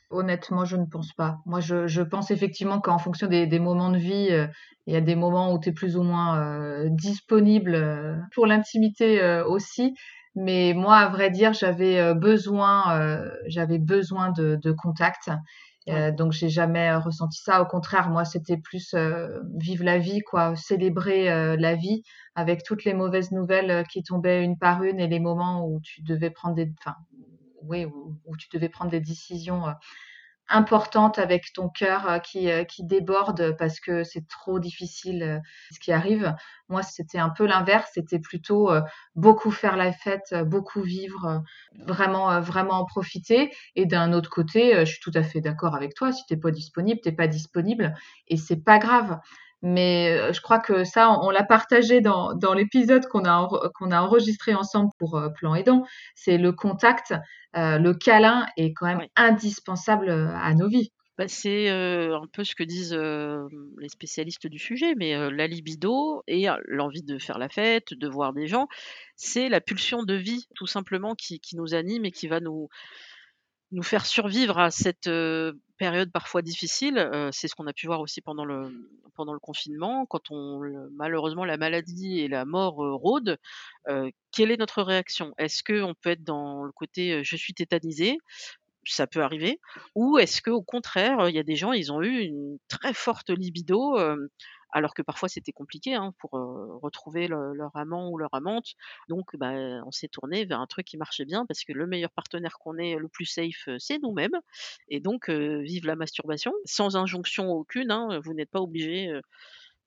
[0.10, 1.40] Honnêtement, je ne pense pas.
[1.46, 4.48] Moi, je pense effectivement qu'en fonction des moments de vie, heu,
[4.86, 6.40] il y a des moments où tu es plus ou moins,
[6.86, 9.94] heu, disponible, heu, pour l'intimité, aussi.
[10.36, 15.30] Mais moi, à vrai dire, j'avais, besoin, j'avais besoin de de contact.
[15.90, 17.62] Heu, donc j'ai jamais, heu, ressenti ça.
[17.62, 22.04] Au contraire, moi, c'était plus, heu, vivre la vie, quoi, célébrer, heu, la vie
[22.36, 26.02] avec toutes les mauvaises nouvelles, qui tombaient une par une et les moments où tu
[26.04, 26.96] devais prendre des enfin,
[27.64, 29.64] oui, où où tu devais prendre des décisions,
[30.50, 35.40] importante avec ton cœur, heu, qui, heu, qui déborde parce que c'est trop difficile, heu,
[35.74, 36.36] ce qui arrive.
[36.70, 38.72] Moi, c'était un peu l'inverse, c'était plutôt,
[39.16, 41.44] beaucoup faire la fête, beaucoup vivre,
[41.86, 45.94] vraiment, vraiment en profiter et d'un autre côté, je suis tout à fait d'accord avec
[45.96, 47.96] toi, si tu es pas disponible, tu es pas disponible
[48.28, 49.20] et c'est pas grave.
[49.64, 53.92] Mais, heu, je crois que ça, on l'a partagé dans dans l'épisode qu'on a qu'on
[53.92, 55.84] a enregistré ensemble pour, heu, Plan Aidant.
[56.16, 57.14] C'est le contact,
[57.58, 60.92] heu, le câlin est quand même indispensable, à nos vies.
[61.18, 66.22] Bah, c'est, un peu ce que disent, les spécialistes du sujet, mais, heu, la libido
[66.28, 68.68] et l'envie de faire la fête, de voir des gens,
[69.16, 72.68] c'est la pulsion de vie tout simplement qui qui nous anime et qui va nous
[73.72, 75.10] nous faire survivre à cette,
[75.78, 77.10] période parfois difficile.
[77.32, 80.32] C'est ce qu'on a pu voir aussi pendant le confinement quand
[80.92, 83.38] malheureusement la maladie et la mort, rôdent,
[84.32, 85.34] quelle est notre réaction?
[85.38, 88.18] Est-ce qu'on peut être dans le côté, «Je suis tétanisé»,
[88.90, 89.60] ça peut arriver.
[89.96, 93.30] Ou est-ce qu'au contraire, il y a des gens, ils ont eu une très forte
[93.30, 93.98] libido,
[94.72, 96.32] alors que parfois c'était compliqué, hein, pour,
[96.82, 98.76] retrouver le leur amant ou leur amante.
[99.10, 99.52] Donc bah,
[99.86, 102.78] on s'est tourné vers un truc qui marchait bien parce que le meilleur partenaire qu'on
[102.78, 104.38] ait, le plus safe, c'est nous-mêmes
[104.90, 108.60] et donc vive la masturbation, sans injonction aucune, hein, vous n'êtes pas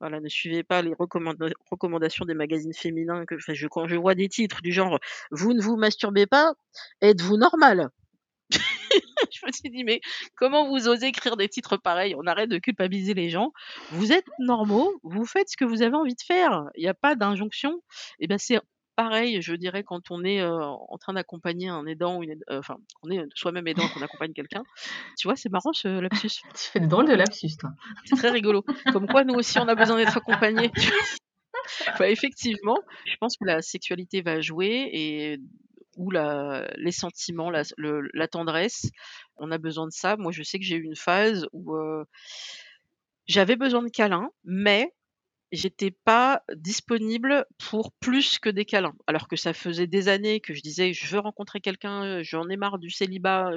[0.01, 3.23] voilà, ne suivez pas les recommanda recommandations des magazines féminins
[3.69, 6.53] quand je vois des titres du genre: «Vous ne vous masturbez pas,
[7.01, 7.91] êtes-vous normal?»
[9.41, 10.01] Je me suis dit: «Mais
[10.35, 12.15] comment vous osez écrire des titres pareils?
[12.17, 13.51] On arrête de culpabiliser les gens.
[13.89, 16.63] Vous êtes normaux, vous faites ce que vous avez envie de faire.
[16.75, 17.81] Il y a pas d'injonction»
[18.19, 18.59] et ben, c'est
[18.95, 22.37] pareil, je dirais, quand on est, heu, en train d'accompagner un aidant ou une heu,
[22.51, 24.63] enfin, qu'on est soi-même aidant qu'on accompagne quelqu'un.
[25.17, 26.41] Tu vois, c'est marrant ce lapsus.
[26.55, 27.71] Tu fais des drôles de lapsus, toi.
[28.05, 28.63] C'est très rigolo.
[28.91, 30.71] Comme quoi nous aussi on a besoin d'être accompagnés.
[32.01, 35.37] Effectivement, je pense que la sexualité va jouer et
[35.97, 38.87] ou les sentiments, la tendresse,
[39.37, 40.17] on a besoin de ça.
[40.17, 42.05] Moi, je sais que j'ai eu une phase où, heu,
[43.27, 44.93] j'avais besoin de câlins, mais
[45.51, 48.93] j'étais pas disponible pour plus que des câlins.
[49.07, 52.57] Alors que ça faisait des années que je disais: «Je veux rencontrer quelqu'un, j'en ai
[52.57, 53.51] marre du célibat,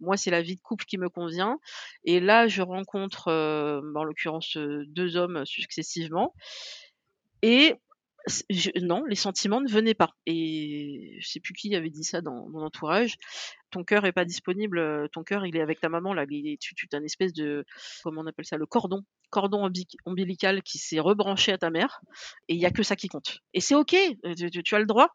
[0.00, 1.58] moi, c'est la vie de couple qui me convient»
[2.04, 6.34] et là, je rencontre, heu, bah, en l'occurrence, heu, 2 hommes successivement
[7.42, 7.74] et
[8.82, 12.48] non, les sentiments ne venaient pas et je sais plus qui avait dit ça dans
[12.48, 13.16] mon entourage.
[13.70, 16.48] Ton cœur est pas disponible, heu, ton cœur, il est avec ta maman là, il
[16.48, 17.64] est tu as une espèce de
[18.02, 18.56] comment on appelle ça?
[18.56, 19.70] Le cordon cordon
[20.06, 22.00] ombilical qui s'est rebranché à ta mère
[22.48, 23.96] et il y a que ça qui compte et c'est OK,
[24.36, 25.10] tu tu as le droit.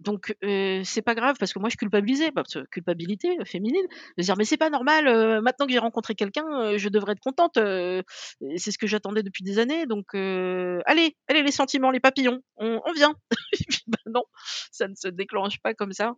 [0.00, 3.84] Donc heu, c'est pas grave parce que moi je culpabilisais, que culpabilité, heu, féminine,
[4.16, 7.12] de dire: «Mais c'est pas normal, heu, maintenant que j'ai rencontré quelqu'un, heu, je devrais
[7.12, 7.58] être contente,
[8.56, 12.80] c'est ce que j'attendais depuis des années donc allez, allez les sentiments, les papillons, on
[12.94, 13.14] vient».
[13.88, 14.24] Bah non,
[14.72, 16.14] ça ne se déclenche pas comme ça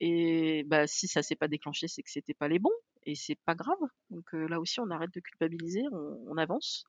[0.00, 2.70] et bah si ça s'est pas déclenché, c'est que c'était pas les bons
[3.04, 3.78] et c'est pas grave.
[4.10, 6.84] Donc là aussi on arrête de culpabiliser, on avance,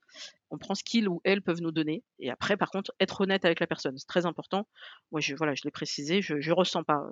[0.51, 3.45] on prend ce qu'ils ou elles peuvent nous donner et après par contre être honnête
[3.45, 4.67] avec la personne, c'est très important.
[5.11, 7.03] Moi je voilà, je l'ai précisé, je je ressens pas,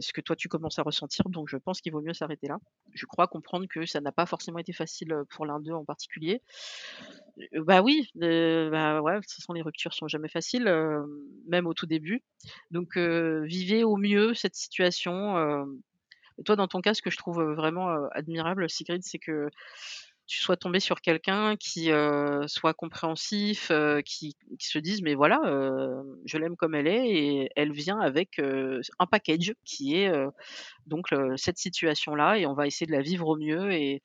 [0.00, 2.58] ce que toi tu commences à ressentir, donc je pense qu'il vaut mieux s'arrêter là.
[2.92, 6.42] Je crois comprendre que ça n'a pas forcément été facile, pour l'un d'eux en particulier.
[7.54, 10.70] Heu, bah oui, bah ouais, de toute façon les ruptures sont jamais faciles,
[11.48, 12.22] même au tout début.
[12.70, 15.66] Donc vivez au mieux cette situation,
[16.44, 19.48] toi dans ton cas, ce que je trouve, vraiment, admirable Sigrid, c'est que
[20.26, 21.90] tu sois tombée sur quelqu'un qui,
[22.46, 23.70] soit compréhensif,
[24.06, 25.40] qui se dise: «Mais voilà,
[26.26, 30.12] je l'aime comme elle est et elle vient avec, un package qui est,
[30.86, 34.02] donc cette situation-là et on va essayer de la vivre au mieux et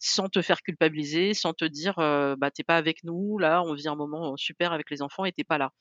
[0.00, 3.88] sans te faire culpabiliser, sans te dire, "Bah, tu pas avec nous, là, on vit
[3.88, 5.72] un moment, super avec les enfants et tu pas là".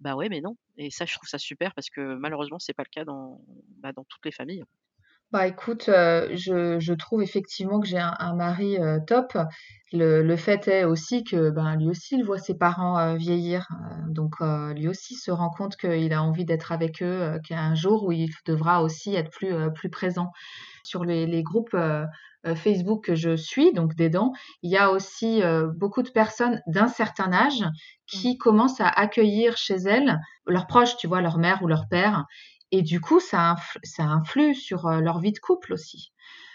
[0.00, 2.84] Bah ouais, mais non et ça, je trouve ça super parce que malheureusement, c'est pas
[2.84, 3.40] le cas dans,
[3.80, 4.64] bah, dans toutes les familles.
[5.36, 9.36] Bah, écoute, heu, je je trouve effectivement que j'ai un un mari, heu, top.
[9.92, 13.68] Le le fait est aussi que, ben, lui aussi, il voit ses parents, heu, vieillir,
[14.08, 14.34] donc
[14.74, 17.74] lui aussi se rend compte qu'il a envie d'être avec eux, qu'il y a un
[17.74, 20.30] jour où il devra aussi être plus, présent.
[20.84, 21.76] Sur les les groupes,
[22.54, 25.42] Facebook que je suis, donc d'aidants, il y a aussi,
[25.74, 27.64] beaucoup de personnes d'un certain âge
[28.12, 28.18] Mmh.
[28.20, 31.20] qui commencent à accueillir chez elles leurs proches, tu vois?
[31.22, 32.24] Leur mère ou leur père
[32.72, 36.12] et du coup, ça infl ça influe sur, heu, leur vie de couple aussi.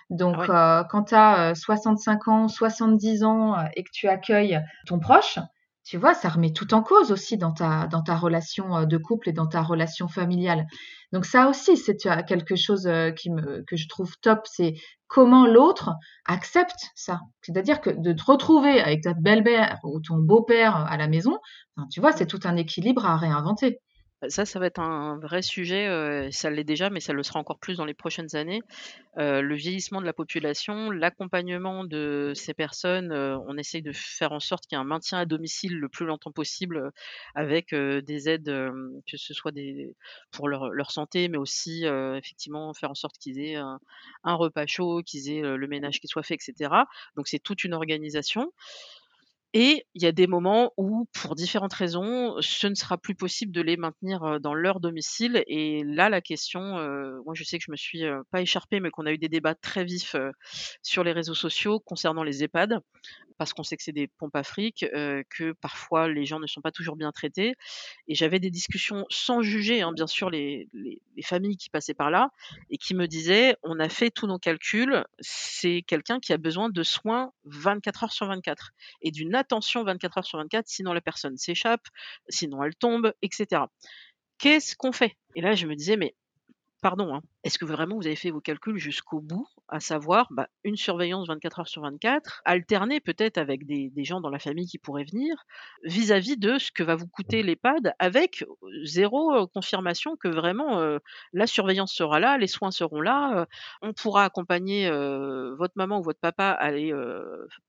[0.09, 4.07] Ah Donc heu, quand tu as, heu, 65 ans, 70 ans, heu, et que tu
[4.09, 5.39] accueilles ton proche,
[5.83, 6.13] tu vois?
[6.13, 9.47] Ça remet tout en cause aussi dans ta dans ta relation, de couple et dans
[9.47, 10.67] ta relation familiale.
[11.11, 11.97] Donc ça aussi, c'est
[12.27, 14.75] quelque chose, heu, qui me que je trouve top, c'est
[15.07, 15.91] comment l'autre
[16.25, 17.21] accepte ça.
[17.41, 21.37] C'est-à-dire que de te retrouver avec ta belle-mère ou ton beau-père à la maison,
[21.91, 22.11] tu vois?
[22.13, 23.79] C'est tout un équilibre à réinventer.
[24.29, 27.39] Ça, ça va être un vrai sujet, heu, ça l'est déjà, mais ça le sera
[27.39, 28.61] encore plus dans les prochaines années.
[29.19, 34.31] Heu, le vieillissement de la population, l'accompagnement de ces personnes, heu, on essaye de faire
[34.31, 36.91] en sorte qu'il y ait un maintien à domicile le plus longtemps possible,
[37.35, 38.45] avec, des aides,
[39.09, 39.53] que ce soit
[40.31, 45.31] pour leur santé, mais aussi, effectivement faire en sorte qu'ils aient un repas chaud, qu'ils
[45.31, 46.87] aient, le ménage qui soit fait et cetera.
[47.15, 48.51] Donc c'est toute une organisation.
[49.53, 53.51] Et il y a des moments où, pour différentes raisons, ce ne sera plus possible
[53.51, 55.43] de les maintenir, dans leur domicile.
[55.47, 56.61] Et là, la question,
[57.25, 59.55] moi je sais que je me suis, pas écharpée, mais qu'on a eu des débats
[59.55, 60.15] très vifs,
[60.81, 62.79] sur les réseaux sociaux concernant les EHPAD
[63.37, 64.85] parce qu'on sait que c'est des pompes à fric,
[65.31, 67.55] que parfois les gens ne sont pas toujours bien traités.
[68.07, 71.95] Et j'avais des discussions sans juger, hein, bien sûr les les les familles qui passaient
[71.95, 72.29] par là
[72.69, 76.69] et qui me disaient: «On a fait tous nos calculs, c'est quelqu'un qui a besoin
[76.69, 81.01] de soins 24 heures sur 24 et d'une attention 24 heures sur 24, sinon la
[81.01, 81.85] personne s'échappe,
[82.29, 83.69] sinon elle tombe et cetera.
[84.39, 86.15] Qu'est-ce qu'on fait?» et là je me disais: «Mais
[86.81, 87.21] Pardon, hein.
[87.43, 89.45] Est-ce que vraiment vous avez fait vos calculs jusqu'au bout?
[89.67, 94.19] À savoir, bah, une surveillance 24 heures sur 24, alternée peut-être avec des des gens
[94.19, 95.35] dans la famille qui pourraient venir,
[95.83, 98.47] vis-à-vis de ce que va vous coûter l'EHPAD avec, heu,
[98.83, 100.81] 0, heu, confirmation que vraiment,
[101.33, 103.45] la surveillance sera là, les soins seront là,
[103.83, 104.89] on pourra accompagner,
[105.57, 106.91] votre maman ou votre papa à aller,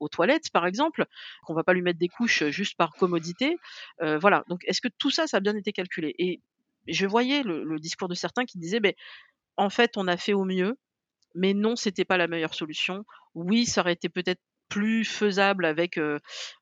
[0.00, 1.04] aux toilettes par exemple,
[1.44, 3.60] qu'on va pas lui mettre des couches, juste par commodité.
[4.00, 6.14] Voilà, donc est-ce que tout ça, ça a bien été calculé?
[6.18, 6.40] Et
[6.88, 8.96] je voyais le discours de certains qui disaient: «Beh,
[9.58, 10.76] en fait, on a fait au mieux,
[11.34, 13.04] mais non, c'était pas la meilleure solution.
[13.34, 14.40] Oui, ça aurait été peut-être
[14.70, 16.00] plus faisable avec,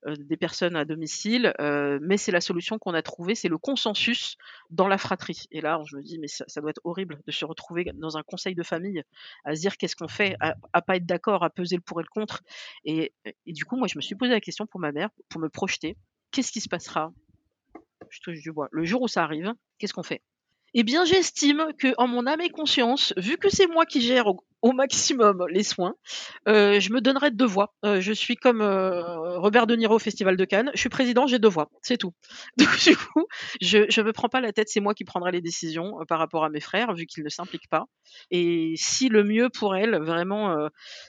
[0.06, 1.54] des personnes à domicile,
[2.02, 4.36] mais c'est la solution qu'on a trouvée, c'est le consensus
[4.70, 7.44] dans la fratrie» et là, je me dis: «Mais ça doit être horrible de se
[7.44, 9.02] retrouver dans un conseil de famille,
[9.44, 12.00] à se dire: «Qu'est-ce qu'on fait?» à à pas être d'accord, à peser le pour
[12.00, 12.42] et le contre»
[12.84, 13.12] et
[13.46, 15.96] du coup, moi, je me suis posé la question pour ma mère, pour me projeter.
[16.32, 17.12] Qu'est-ce qui se passera?
[18.08, 18.68] Je touche du bois.
[18.72, 20.22] Le jour où ça arrive, qu'est-ce qu'on fait?
[20.74, 24.26] Eh bien, j'estime que, en mon âme et conscience, vu que c'est moi qui gère
[24.62, 25.94] au maximum les soins,
[26.48, 27.74] heu, je me donnerai 2 voix.
[27.84, 29.02] Heu, je suis comme, heu,
[29.38, 32.12] Robert De Niro au Festival de Cannes, je suis président, j'ai 2 voix, c'est tout.
[32.58, 33.26] Donc du coup,
[33.60, 36.44] je je me prends pas la tête, c'est moi qui prendrai les décisions, par rapport
[36.44, 37.86] à mes frères, vu qu'ils ne s'impliquent pas
[38.30, 40.56] et si le mieux pour elle, vraiment,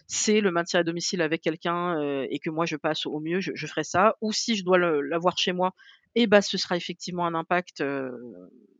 [0.07, 3.67] c'est le maintien à domicile avec quelqu'un, et que moi je passe au mieux, je
[3.67, 5.73] ferai ça ou si je dois l'avoir chez moi
[6.15, 7.81] et bah, ce sera effectivement un impact,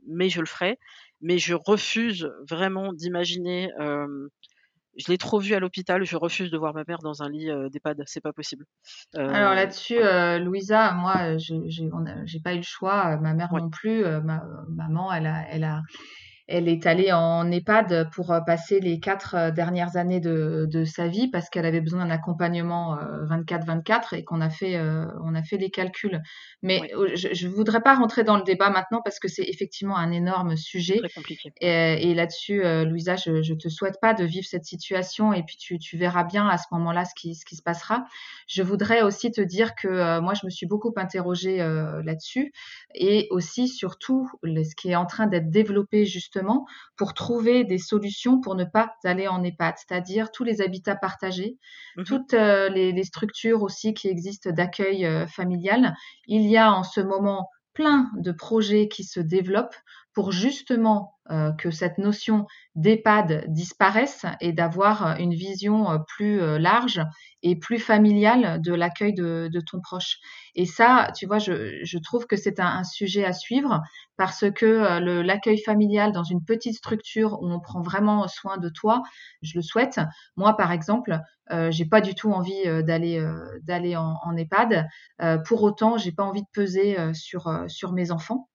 [0.08, 0.78] mais je le ferai.
[1.22, 3.70] Mais je refuse vraiment d'imaginer,
[4.98, 7.50] je l'ai trop vu à l'hôpital, je refuse de voir ma mère dans un lit,
[7.50, 8.66] heu, d'EHPAD, c'est pas possible.
[9.28, 13.70] Alors Heu, là-dessus, heu, Louisa, moi, j'ai pas eu le choix, ma mère ouais, non
[13.70, 15.82] plus, ma maman, elle a elle a
[16.48, 20.86] elle est allée en EHPAD pour, heu, passer les 4 heu, dernières années de de
[20.86, 24.80] sa vie parce qu'elle avait besoin d'un accompagnement, heu, 24-24 et qu'on a fait,
[25.24, 26.22] on a fait les calculs.
[26.62, 29.98] Mais, heu, je je voudrais pas rentrer dans le débat maintenant parce que c'est effectivement
[29.98, 31.54] un énorme sujet très compliqué.
[31.62, 35.58] et et là-dessus, Louisa, je je te souhaite pas de vivre cette situation et puis
[35.58, 38.06] tu tu verras bien à ce moment-là ce qui ce qui se passera.
[38.48, 41.58] Je voudrais aussi te dire que, moi, je me suis beaucoup interrogée,
[42.04, 42.52] là-dessus
[42.96, 46.31] et aussi surtout ce qui est en train d'être développé justement
[46.98, 49.76] pour trouver des solutions pour ne pas aller en EHPAD.
[49.78, 51.58] C'est-à-dire tous les habitats partagés,
[51.96, 55.96] Mmh toutes, heu, les les structures aussi qui existent d'accueil, heu, familial.
[56.28, 59.76] Il y a en ce moment plein de projets qui se développent
[60.14, 62.46] pour justement, heu, que cette notion
[62.76, 67.02] d'EHPAD disparaisse et d'avoir, heu, une vision, heu, plus, large
[67.44, 70.18] et plus familiale de l'accueil de ton proche.
[70.56, 73.82] Et ça, tu vois, je trouve que c'est un sujet à suivre
[74.18, 79.02] parce que, l'accueil familial dans une petite structure où on prend vraiment soin de toi,
[79.42, 80.00] je le souhaite.
[80.38, 81.20] Moi, par exemple,
[81.70, 84.88] j'ai pas du tout envie, d'aller, en EHPAD.
[85.46, 88.48] Pour autant, j'ai pas envie de peser, sur mes enfants.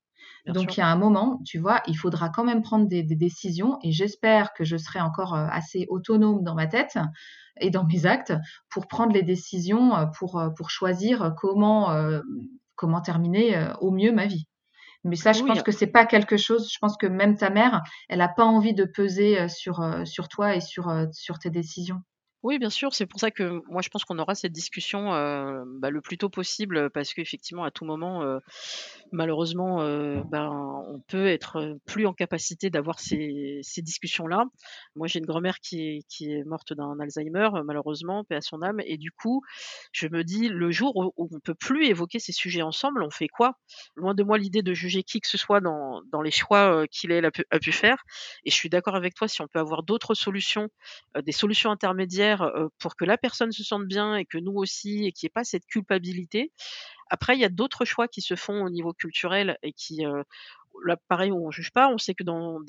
[0.46, 0.76] Bien Donc sûr.
[0.76, 3.78] il y a un moment, tu vois, il faudra quand même prendre des des décisions
[3.82, 6.98] et j'espère que je serai encore, heu, assez autonome dans ma tête
[7.60, 8.32] et dans mes actes
[8.70, 11.90] pour prendre les décisions, heu, pour, heu, pour choisir comment,
[12.76, 14.46] comment terminer, au mieux ma vie.
[15.04, 17.50] Mais ça, je Oui, pense que c'est pas quelque chose je pense que même ta
[17.50, 22.00] mère, elle a pas envie de peser, sur, sur toi et sur, sur tes décisions.
[22.46, 25.64] Oui, bien sûr, c'est pour ça que moi je pense qu'on aura cette discussion, heu,
[25.80, 28.38] bah, le plus tôt possible, parce qu'effectivement à tout moment, heu,
[29.10, 30.48] malheureusement, heu, ben,
[30.86, 34.44] on peut être, plus en capacité d'avoir ces discussions-là.
[34.94, 38.80] Moi, j'ai une grand-mère qui est morte d'un Alzheimer, heu, malheureusement, paix à son âme
[38.84, 39.42] et du coup,
[39.92, 43.10] je me dis: «Le jour où où on peut plus évoquer ces sujets ensemble, on
[43.10, 43.54] fait quoi?»
[43.96, 47.30] Loin de moi l'idée de juger qui que ce soit dans les choix, qu'il a
[47.60, 48.04] pu faire
[48.44, 50.68] et je suis d'accord avec toi, si on peut avoir d'autres solutions
[51.24, 52.35] des solutions intermédiaires,
[52.78, 55.30] pour que la personne se sente bien et que nous aussi et qu'il y ait
[55.30, 56.52] pas cette culpabilité.
[57.08, 60.04] Après, il y a d'autres choix qui se font au niveau culturel et qui,
[60.84, 61.88] là pareil, on juge pas.
[61.88, 62.60] On sait que dans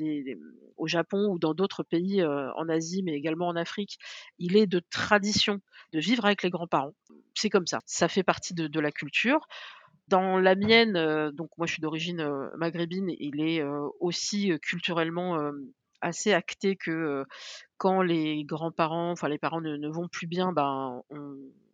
[0.77, 3.97] au Japon ou dans d'autres pays, en Asie, mais également en Afrique,
[4.37, 5.59] il est de tradition
[5.93, 6.93] de vivre avec les grands-parents.
[7.33, 9.47] C'est comme ça, ça fait partie de la culture.
[10.07, 12.25] Dans la mienne, donc moi je suis d'origine,
[12.57, 13.61] maghrébine, il est,
[13.99, 15.51] aussi, culturellement,
[16.01, 17.25] assez acté que,
[17.77, 21.01] quand les grands-parents, enfin les parents ne vont plus bien, ben,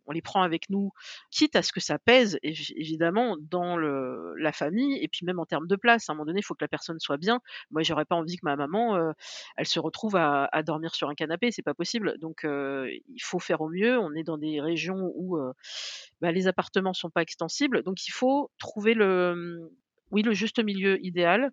[0.06, 0.90] on les prend avec nous,
[1.30, 5.38] quitte à ce que ça pèse évi évidemment dans le la famille et puis même
[5.38, 6.10] en termes de place.
[6.10, 7.40] À un moment donné, il faut que la personne soit bien.
[7.70, 9.12] Moi, j'aurais pas envie que ma maman,
[9.56, 12.18] elle se retrouve à dormir sur un canapé, c'est pas possible.
[12.18, 13.98] Donc il faut faire au mieux.
[13.98, 15.38] On est dans des régions où,
[16.20, 19.68] bah, les appartements sont pas extensibles, donc il faut trouver le, mmh,
[20.10, 21.50] oui, le juste milieu idéal.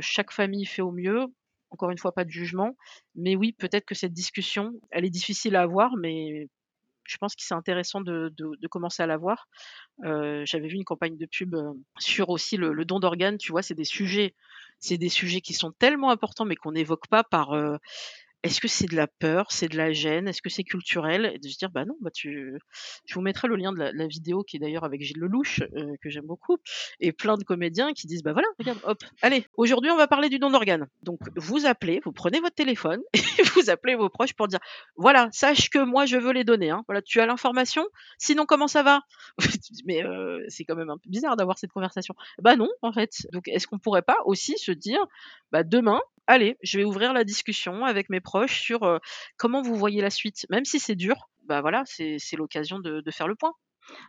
[0.00, 1.26] Chaque famille fait au mieux.
[1.70, 2.76] Encore une fois, pas de jugement,
[3.14, 6.48] mais oui, peut-être que cette discussion, elle est difficile à avoir, mais
[7.04, 8.32] je pense que c'est intéressant de
[8.70, 9.48] commencer à l'avoir.
[10.04, 11.64] Heu, j'avais vu une campagne de pub, heu,
[11.98, 13.62] sur aussi le don d'organes, tu vois?
[13.62, 14.34] C'est des sujets
[14.80, 17.78] c'est des sujets qui sont tellement importants, mais qu'on n'évoque pas par, heu
[18.44, 19.46] est-ce que c'est de la peur?
[19.50, 20.28] C'est de la gêne?
[20.28, 21.32] Est-ce que c'est culturel?
[21.34, 22.52] Et de se dire: «Bah non, bah tu»
[23.04, 25.94] je vous mettrai le lien de la vidéo qui est d'ailleurs avec Gilles Lellouche, heu,
[26.00, 26.58] que j'aime beaucoup
[27.00, 30.28] et plein de comédiens qui disent: «Bah voilà, regarde, hop, allez, aujourd'hui on va parler
[30.28, 30.86] du don d'organes».
[31.02, 34.60] Donc vous appelez, vous prenez votre téléphone et vous appelez vos proches pour dire:
[34.96, 36.84] «Voilà, sache que moi je veux les donner, hein.
[36.86, 37.86] Voilà, tu as l'information?
[38.18, 39.02] Sinon comment ça va?»
[39.84, 42.14] «Mais heu, c'est quand même un peu bizarre d'avoir cette conversation».
[42.40, 43.26] Bah non, en fait.
[43.32, 45.04] Donc est-ce qu'on pourrait pas aussi se dire:
[45.50, 49.00] «Bah demain, Allez, je vais ouvrir la discussion avec mes proches sur, heu,
[49.36, 50.46] comment vous voyez la suite.
[50.48, 53.52] Même si c'est dur, bah, voilà, c'est l'occasion de de faire le point.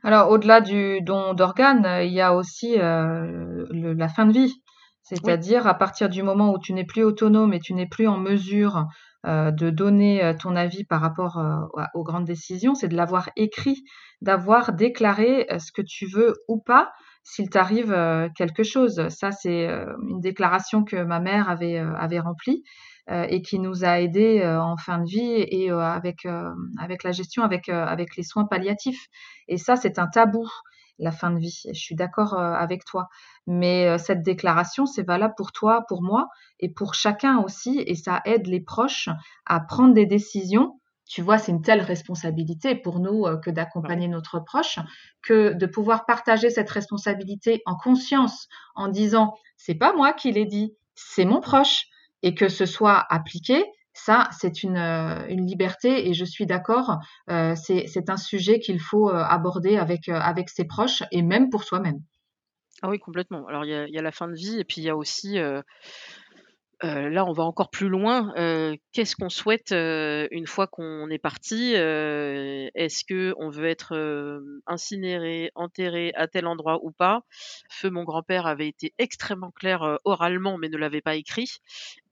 [0.03, 4.61] Alors au-delà du don d'organes, heu, il y a aussi, le la fin de vie.
[5.21, 8.07] Oui, C'est-à-dire à partir du moment où tu n'es plus autonome et tu n'es plus
[8.07, 8.85] en mesure,
[9.25, 11.41] de donner, ton avis par rapport,
[11.93, 13.83] aux grandes décisions, c'est de l'avoir écrit,
[14.21, 16.91] d'avoir déclaré, ce que tu veux ou pas
[17.31, 19.07] s'il t'arrive, heu, quelque chose.
[19.09, 22.63] Ça, c'est, heu, une déclaration que ma mère avait, avait remplie,
[23.29, 25.19] et qui nous a aidés, en fin de vie
[25.49, 29.07] et avec, la gestion, avec, avec les soins palliatifs.
[29.47, 30.47] Et ça, c'est un tabou,
[30.99, 31.61] la fin de vie.
[31.73, 33.07] Je suis d'accord, avec toi.
[33.47, 36.27] Mais, cette déclaration, c'est valable pour toi, pour moi
[36.59, 39.09] et pour chacun aussi et ça aide les proches
[39.47, 40.78] à prendre des décisions.
[41.09, 44.79] Tu vois, c'est une telle responsabilité pour nous, heu, que d'accompagner notre proche,
[45.23, 50.45] que de pouvoir partager cette responsabilité en conscience, en disant: «C'est pas moi qui l'ai
[50.45, 51.85] dit, c'est mon proche»
[52.21, 56.97] et que ce soit appliqué, ça, c'est une, heu, une liberté et je suis d'accord,
[57.29, 61.99] Heu, c'est un sujet qu'il faut, aborder avec, avec ses proches et même pour soi-même.
[62.81, 63.45] Ah oui, complètement.
[63.47, 64.89] Alors il y a il y a la fin de vie et puis il y
[64.89, 65.37] a aussi,
[66.81, 68.33] Là, on va encore plus loin.
[68.93, 71.73] Qu'est-ce qu'on souhaite, une fois qu'on est parti?
[71.73, 77.21] Est-ce qu'on veut être, incinéré, enterré à tel endroit ou pas?
[77.69, 81.49] Feu mon grand-père avait été extrêmement clair, oralement, mais ne l'avait pas écrit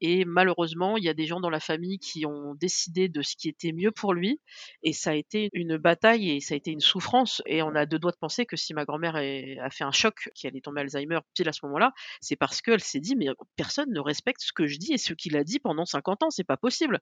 [0.02, 3.36] et malheureusement, il y a des gens dans la famille qui ont décidé de ce
[3.36, 4.40] qui était mieux pour lui
[4.84, 7.86] et ça a été une bataille et ça a été une souffrance et on a
[7.86, 10.82] 2 doigts de penser que si ma grand-mère a fait un choc, qu'elle est tombée
[10.82, 14.54] Alzheimer pile à ce moment-là, c'est parce qu'elle s'est dit: «Mais personne ne respecte ce
[14.54, 17.00] que je dis et ce qu'il a dit pendant 50 ans, c'est pas possible».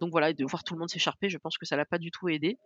[0.00, 1.98] Donc voilà et de voir tout le monde s'écharper, je pense que ça l'a pas
[1.98, 2.58] du tout aidé.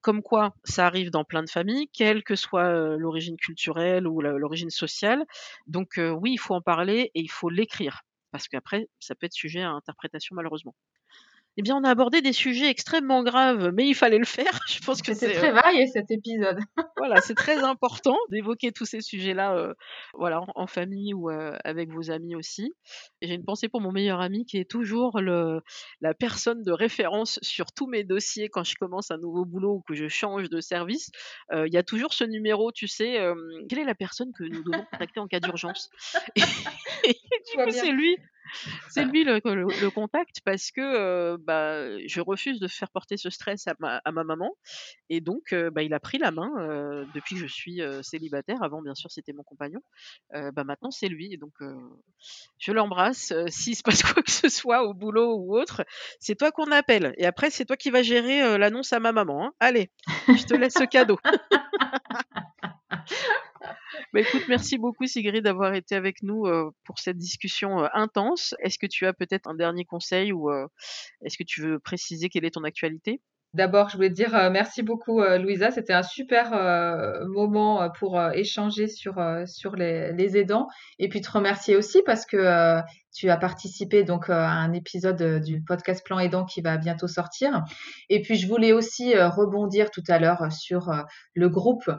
[0.00, 4.20] Comme quoi, ça arrive dans plein de familles, quelle que soit, heu, l'origine culturelle ou
[4.22, 5.24] l'origine sociale.
[5.66, 9.26] Donc heu, oui, il faut en parler et il faut l'écrire parce qu'après, ça peut
[9.26, 10.74] être sujet à interprétation malheureusement.
[11.60, 14.44] Eh bien, on a abordé des sujets extrêmement graves, mais il fallait le faire.
[14.68, 16.60] Je pense que C'était c'est, très heu varié cet épisode.
[16.96, 19.74] voilà, c'est très important d'évoquer tous ces sujets-là, heu,
[20.14, 22.72] voilà, en en famille ou, heu, avec vos amis aussi.
[23.20, 25.60] Et j'ai une pensée pour mon meilleur ami qui est toujours le
[26.00, 29.80] la personne de référence sur tous mes dossiers quand je commence un nouveau boulot ou
[29.80, 31.10] que je change de service.
[31.52, 33.18] Il y a toujours ce numéro, tu sais,
[33.68, 35.90] «Quelle est la personne que nous devons contacter en cas d'urgence?»
[36.36, 37.16] et
[37.52, 38.16] Je du coup, c'est lui
[38.88, 43.66] c'est lui le contact parce que, heu, bah, je refuse de faire porter ce stress
[43.66, 44.50] à ma à ma maman
[45.10, 48.62] et donc heu, bah, il a pris la main, heu, depuis que je suis, célibataire.
[48.62, 49.80] Avant, bien sûr, c'était mon compagnon.
[50.32, 51.52] Bah, maintenant, c'est lui et donc
[52.58, 55.84] je l'embrasse, s'il se passe quoi que ce soit au boulot ou autre,
[56.20, 59.46] c'est toi qu'on appelle et après c'est toi qui vas gérer, l'annonce à ma maman,
[59.46, 59.52] hein.
[59.60, 59.90] Allez,
[60.28, 61.18] je te laisse ce cadeau.
[64.12, 68.54] Bah, écoute, merci beaucoup Sigrid d'avoir été avec nous, heu, pour cette discussion, heu, intense.
[68.62, 70.66] Est-ce que tu as peut-être un dernier conseil ou, heu,
[71.24, 73.20] est-ce que tu veux préciser quelle est ton actualité?
[73.54, 75.70] D'abord, je voulais dire, merci beaucoup, Louisa.
[75.70, 76.50] C'était un super,
[77.26, 79.14] moment, pour, échanger sur,
[79.46, 82.82] sur les aidants et puis te remercier aussi parce que,
[83.18, 86.76] tu as participé donc, heu, à un épisode, heu, du podcast Plan Aidant qui va
[86.76, 87.64] bientôt sortir
[88.08, 90.92] et puis je voulais aussi, heu, rebondir tout à l'heure, sur,
[91.34, 91.90] le groupe,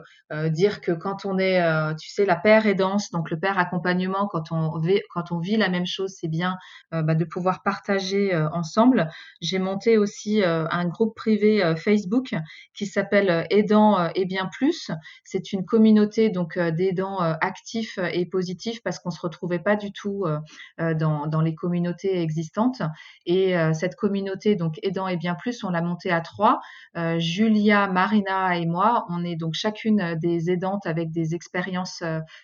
[0.50, 1.60] dire que quand on est,
[1.96, 5.56] tu sais, la paire aidance, donc le pair accompagnement, quand on vé quand on vit
[5.56, 6.56] la même chose, c'est bien,
[6.92, 9.10] bah, de pouvoir partager, ensemble.
[9.40, 12.34] J'ai monté aussi, un groupe privé, Facebook
[12.74, 14.90] qui s'appelle, heu, et bien plus.
[15.24, 20.26] C'est une communauté donc, d'aidants, actifs et positifs parce qu'on se retrouvait pas du tout,
[20.26, 20.94] heu,
[21.28, 22.82] dans les communautés existantes
[23.26, 26.60] et heu, cette communauté donc Aidants et bien plus, on l'a montée à 3.
[26.96, 32.02] Heu, Julia, Marina et moi, on est donc chacune, des aidantes avec des expériences,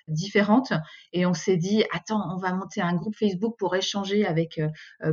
[0.09, 0.73] différentes
[1.13, 4.61] et on s'est dit: «Attends, on va monter un groupe Facebook pour échanger avec,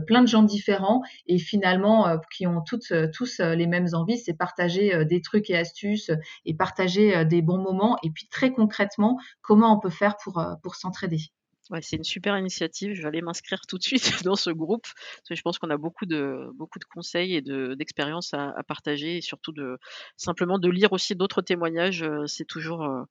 [0.08, 5.06] plein de gens différents et finalement, qui ont toutes, tous, les mêmes envies, c'est partager,
[5.06, 6.12] des trucs et astuces
[6.46, 10.76] et partager, des bons moments et puis très concrètement, comment on peut faire pour, pour
[10.76, 11.20] s'entraider.
[11.70, 12.94] Ouais, c'est une super initiative.
[12.94, 15.70] Je vais aller m'inscrire tout de suite dans ce groupe, parce que je pense qu'on
[15.70, 19.78] a beaucoup de beaucoup de conseils et de d'expériences à à partager et surtout de
[20.18, 23.04] simplement de lire aussi d'autres témoignages, heu, c'est toujours, heu,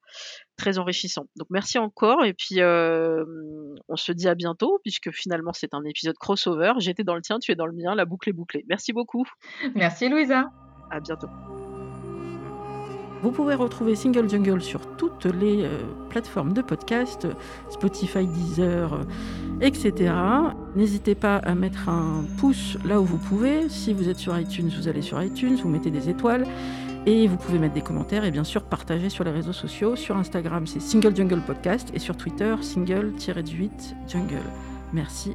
[0.57, 1.27] très enrichissant.
[1.37, 5.85] Donc merci encore et puis, hem, on se dit à bientôt puisque finalement c'est un
[5.85, 6.75] épisode crossover.
[6.79, 8.65] J'étais dans le tien, tu es dans le mien, la boucle est bouclée.
[8.69, 9.25] Merci beaucoup.
[9.75, 10.51] Merci Louisa.
[10.91, 11.29] À bientôt.
[13.23, 15.69] Vous pouvez retrouver Single Jungle sur toutes les, heu,
[16.11, 17.29] plateformes de podcast,
[17.71, 19.01] Spotify, Deezer, heu,
[19.61, 20.55] et cetera.
[20.75, 23.69] N'hésitez pas à mettre un pouce là où vous pouvez.
[23.69, 26.47] Si vous êtes sur iTunes, vous allez sur iTunes, vous mettez des étoiles
[27.07, 29.95] et vous pouvez mettre des commentaires et bien sûr partager sur les réseaux sociaux.
[29.95, 33.71] Sur Instagram, c'est Single Jungle Podcast et sur Twitter, single-du-8
[34.09, 34.43] jungle.
[34.93, 35.31] Merci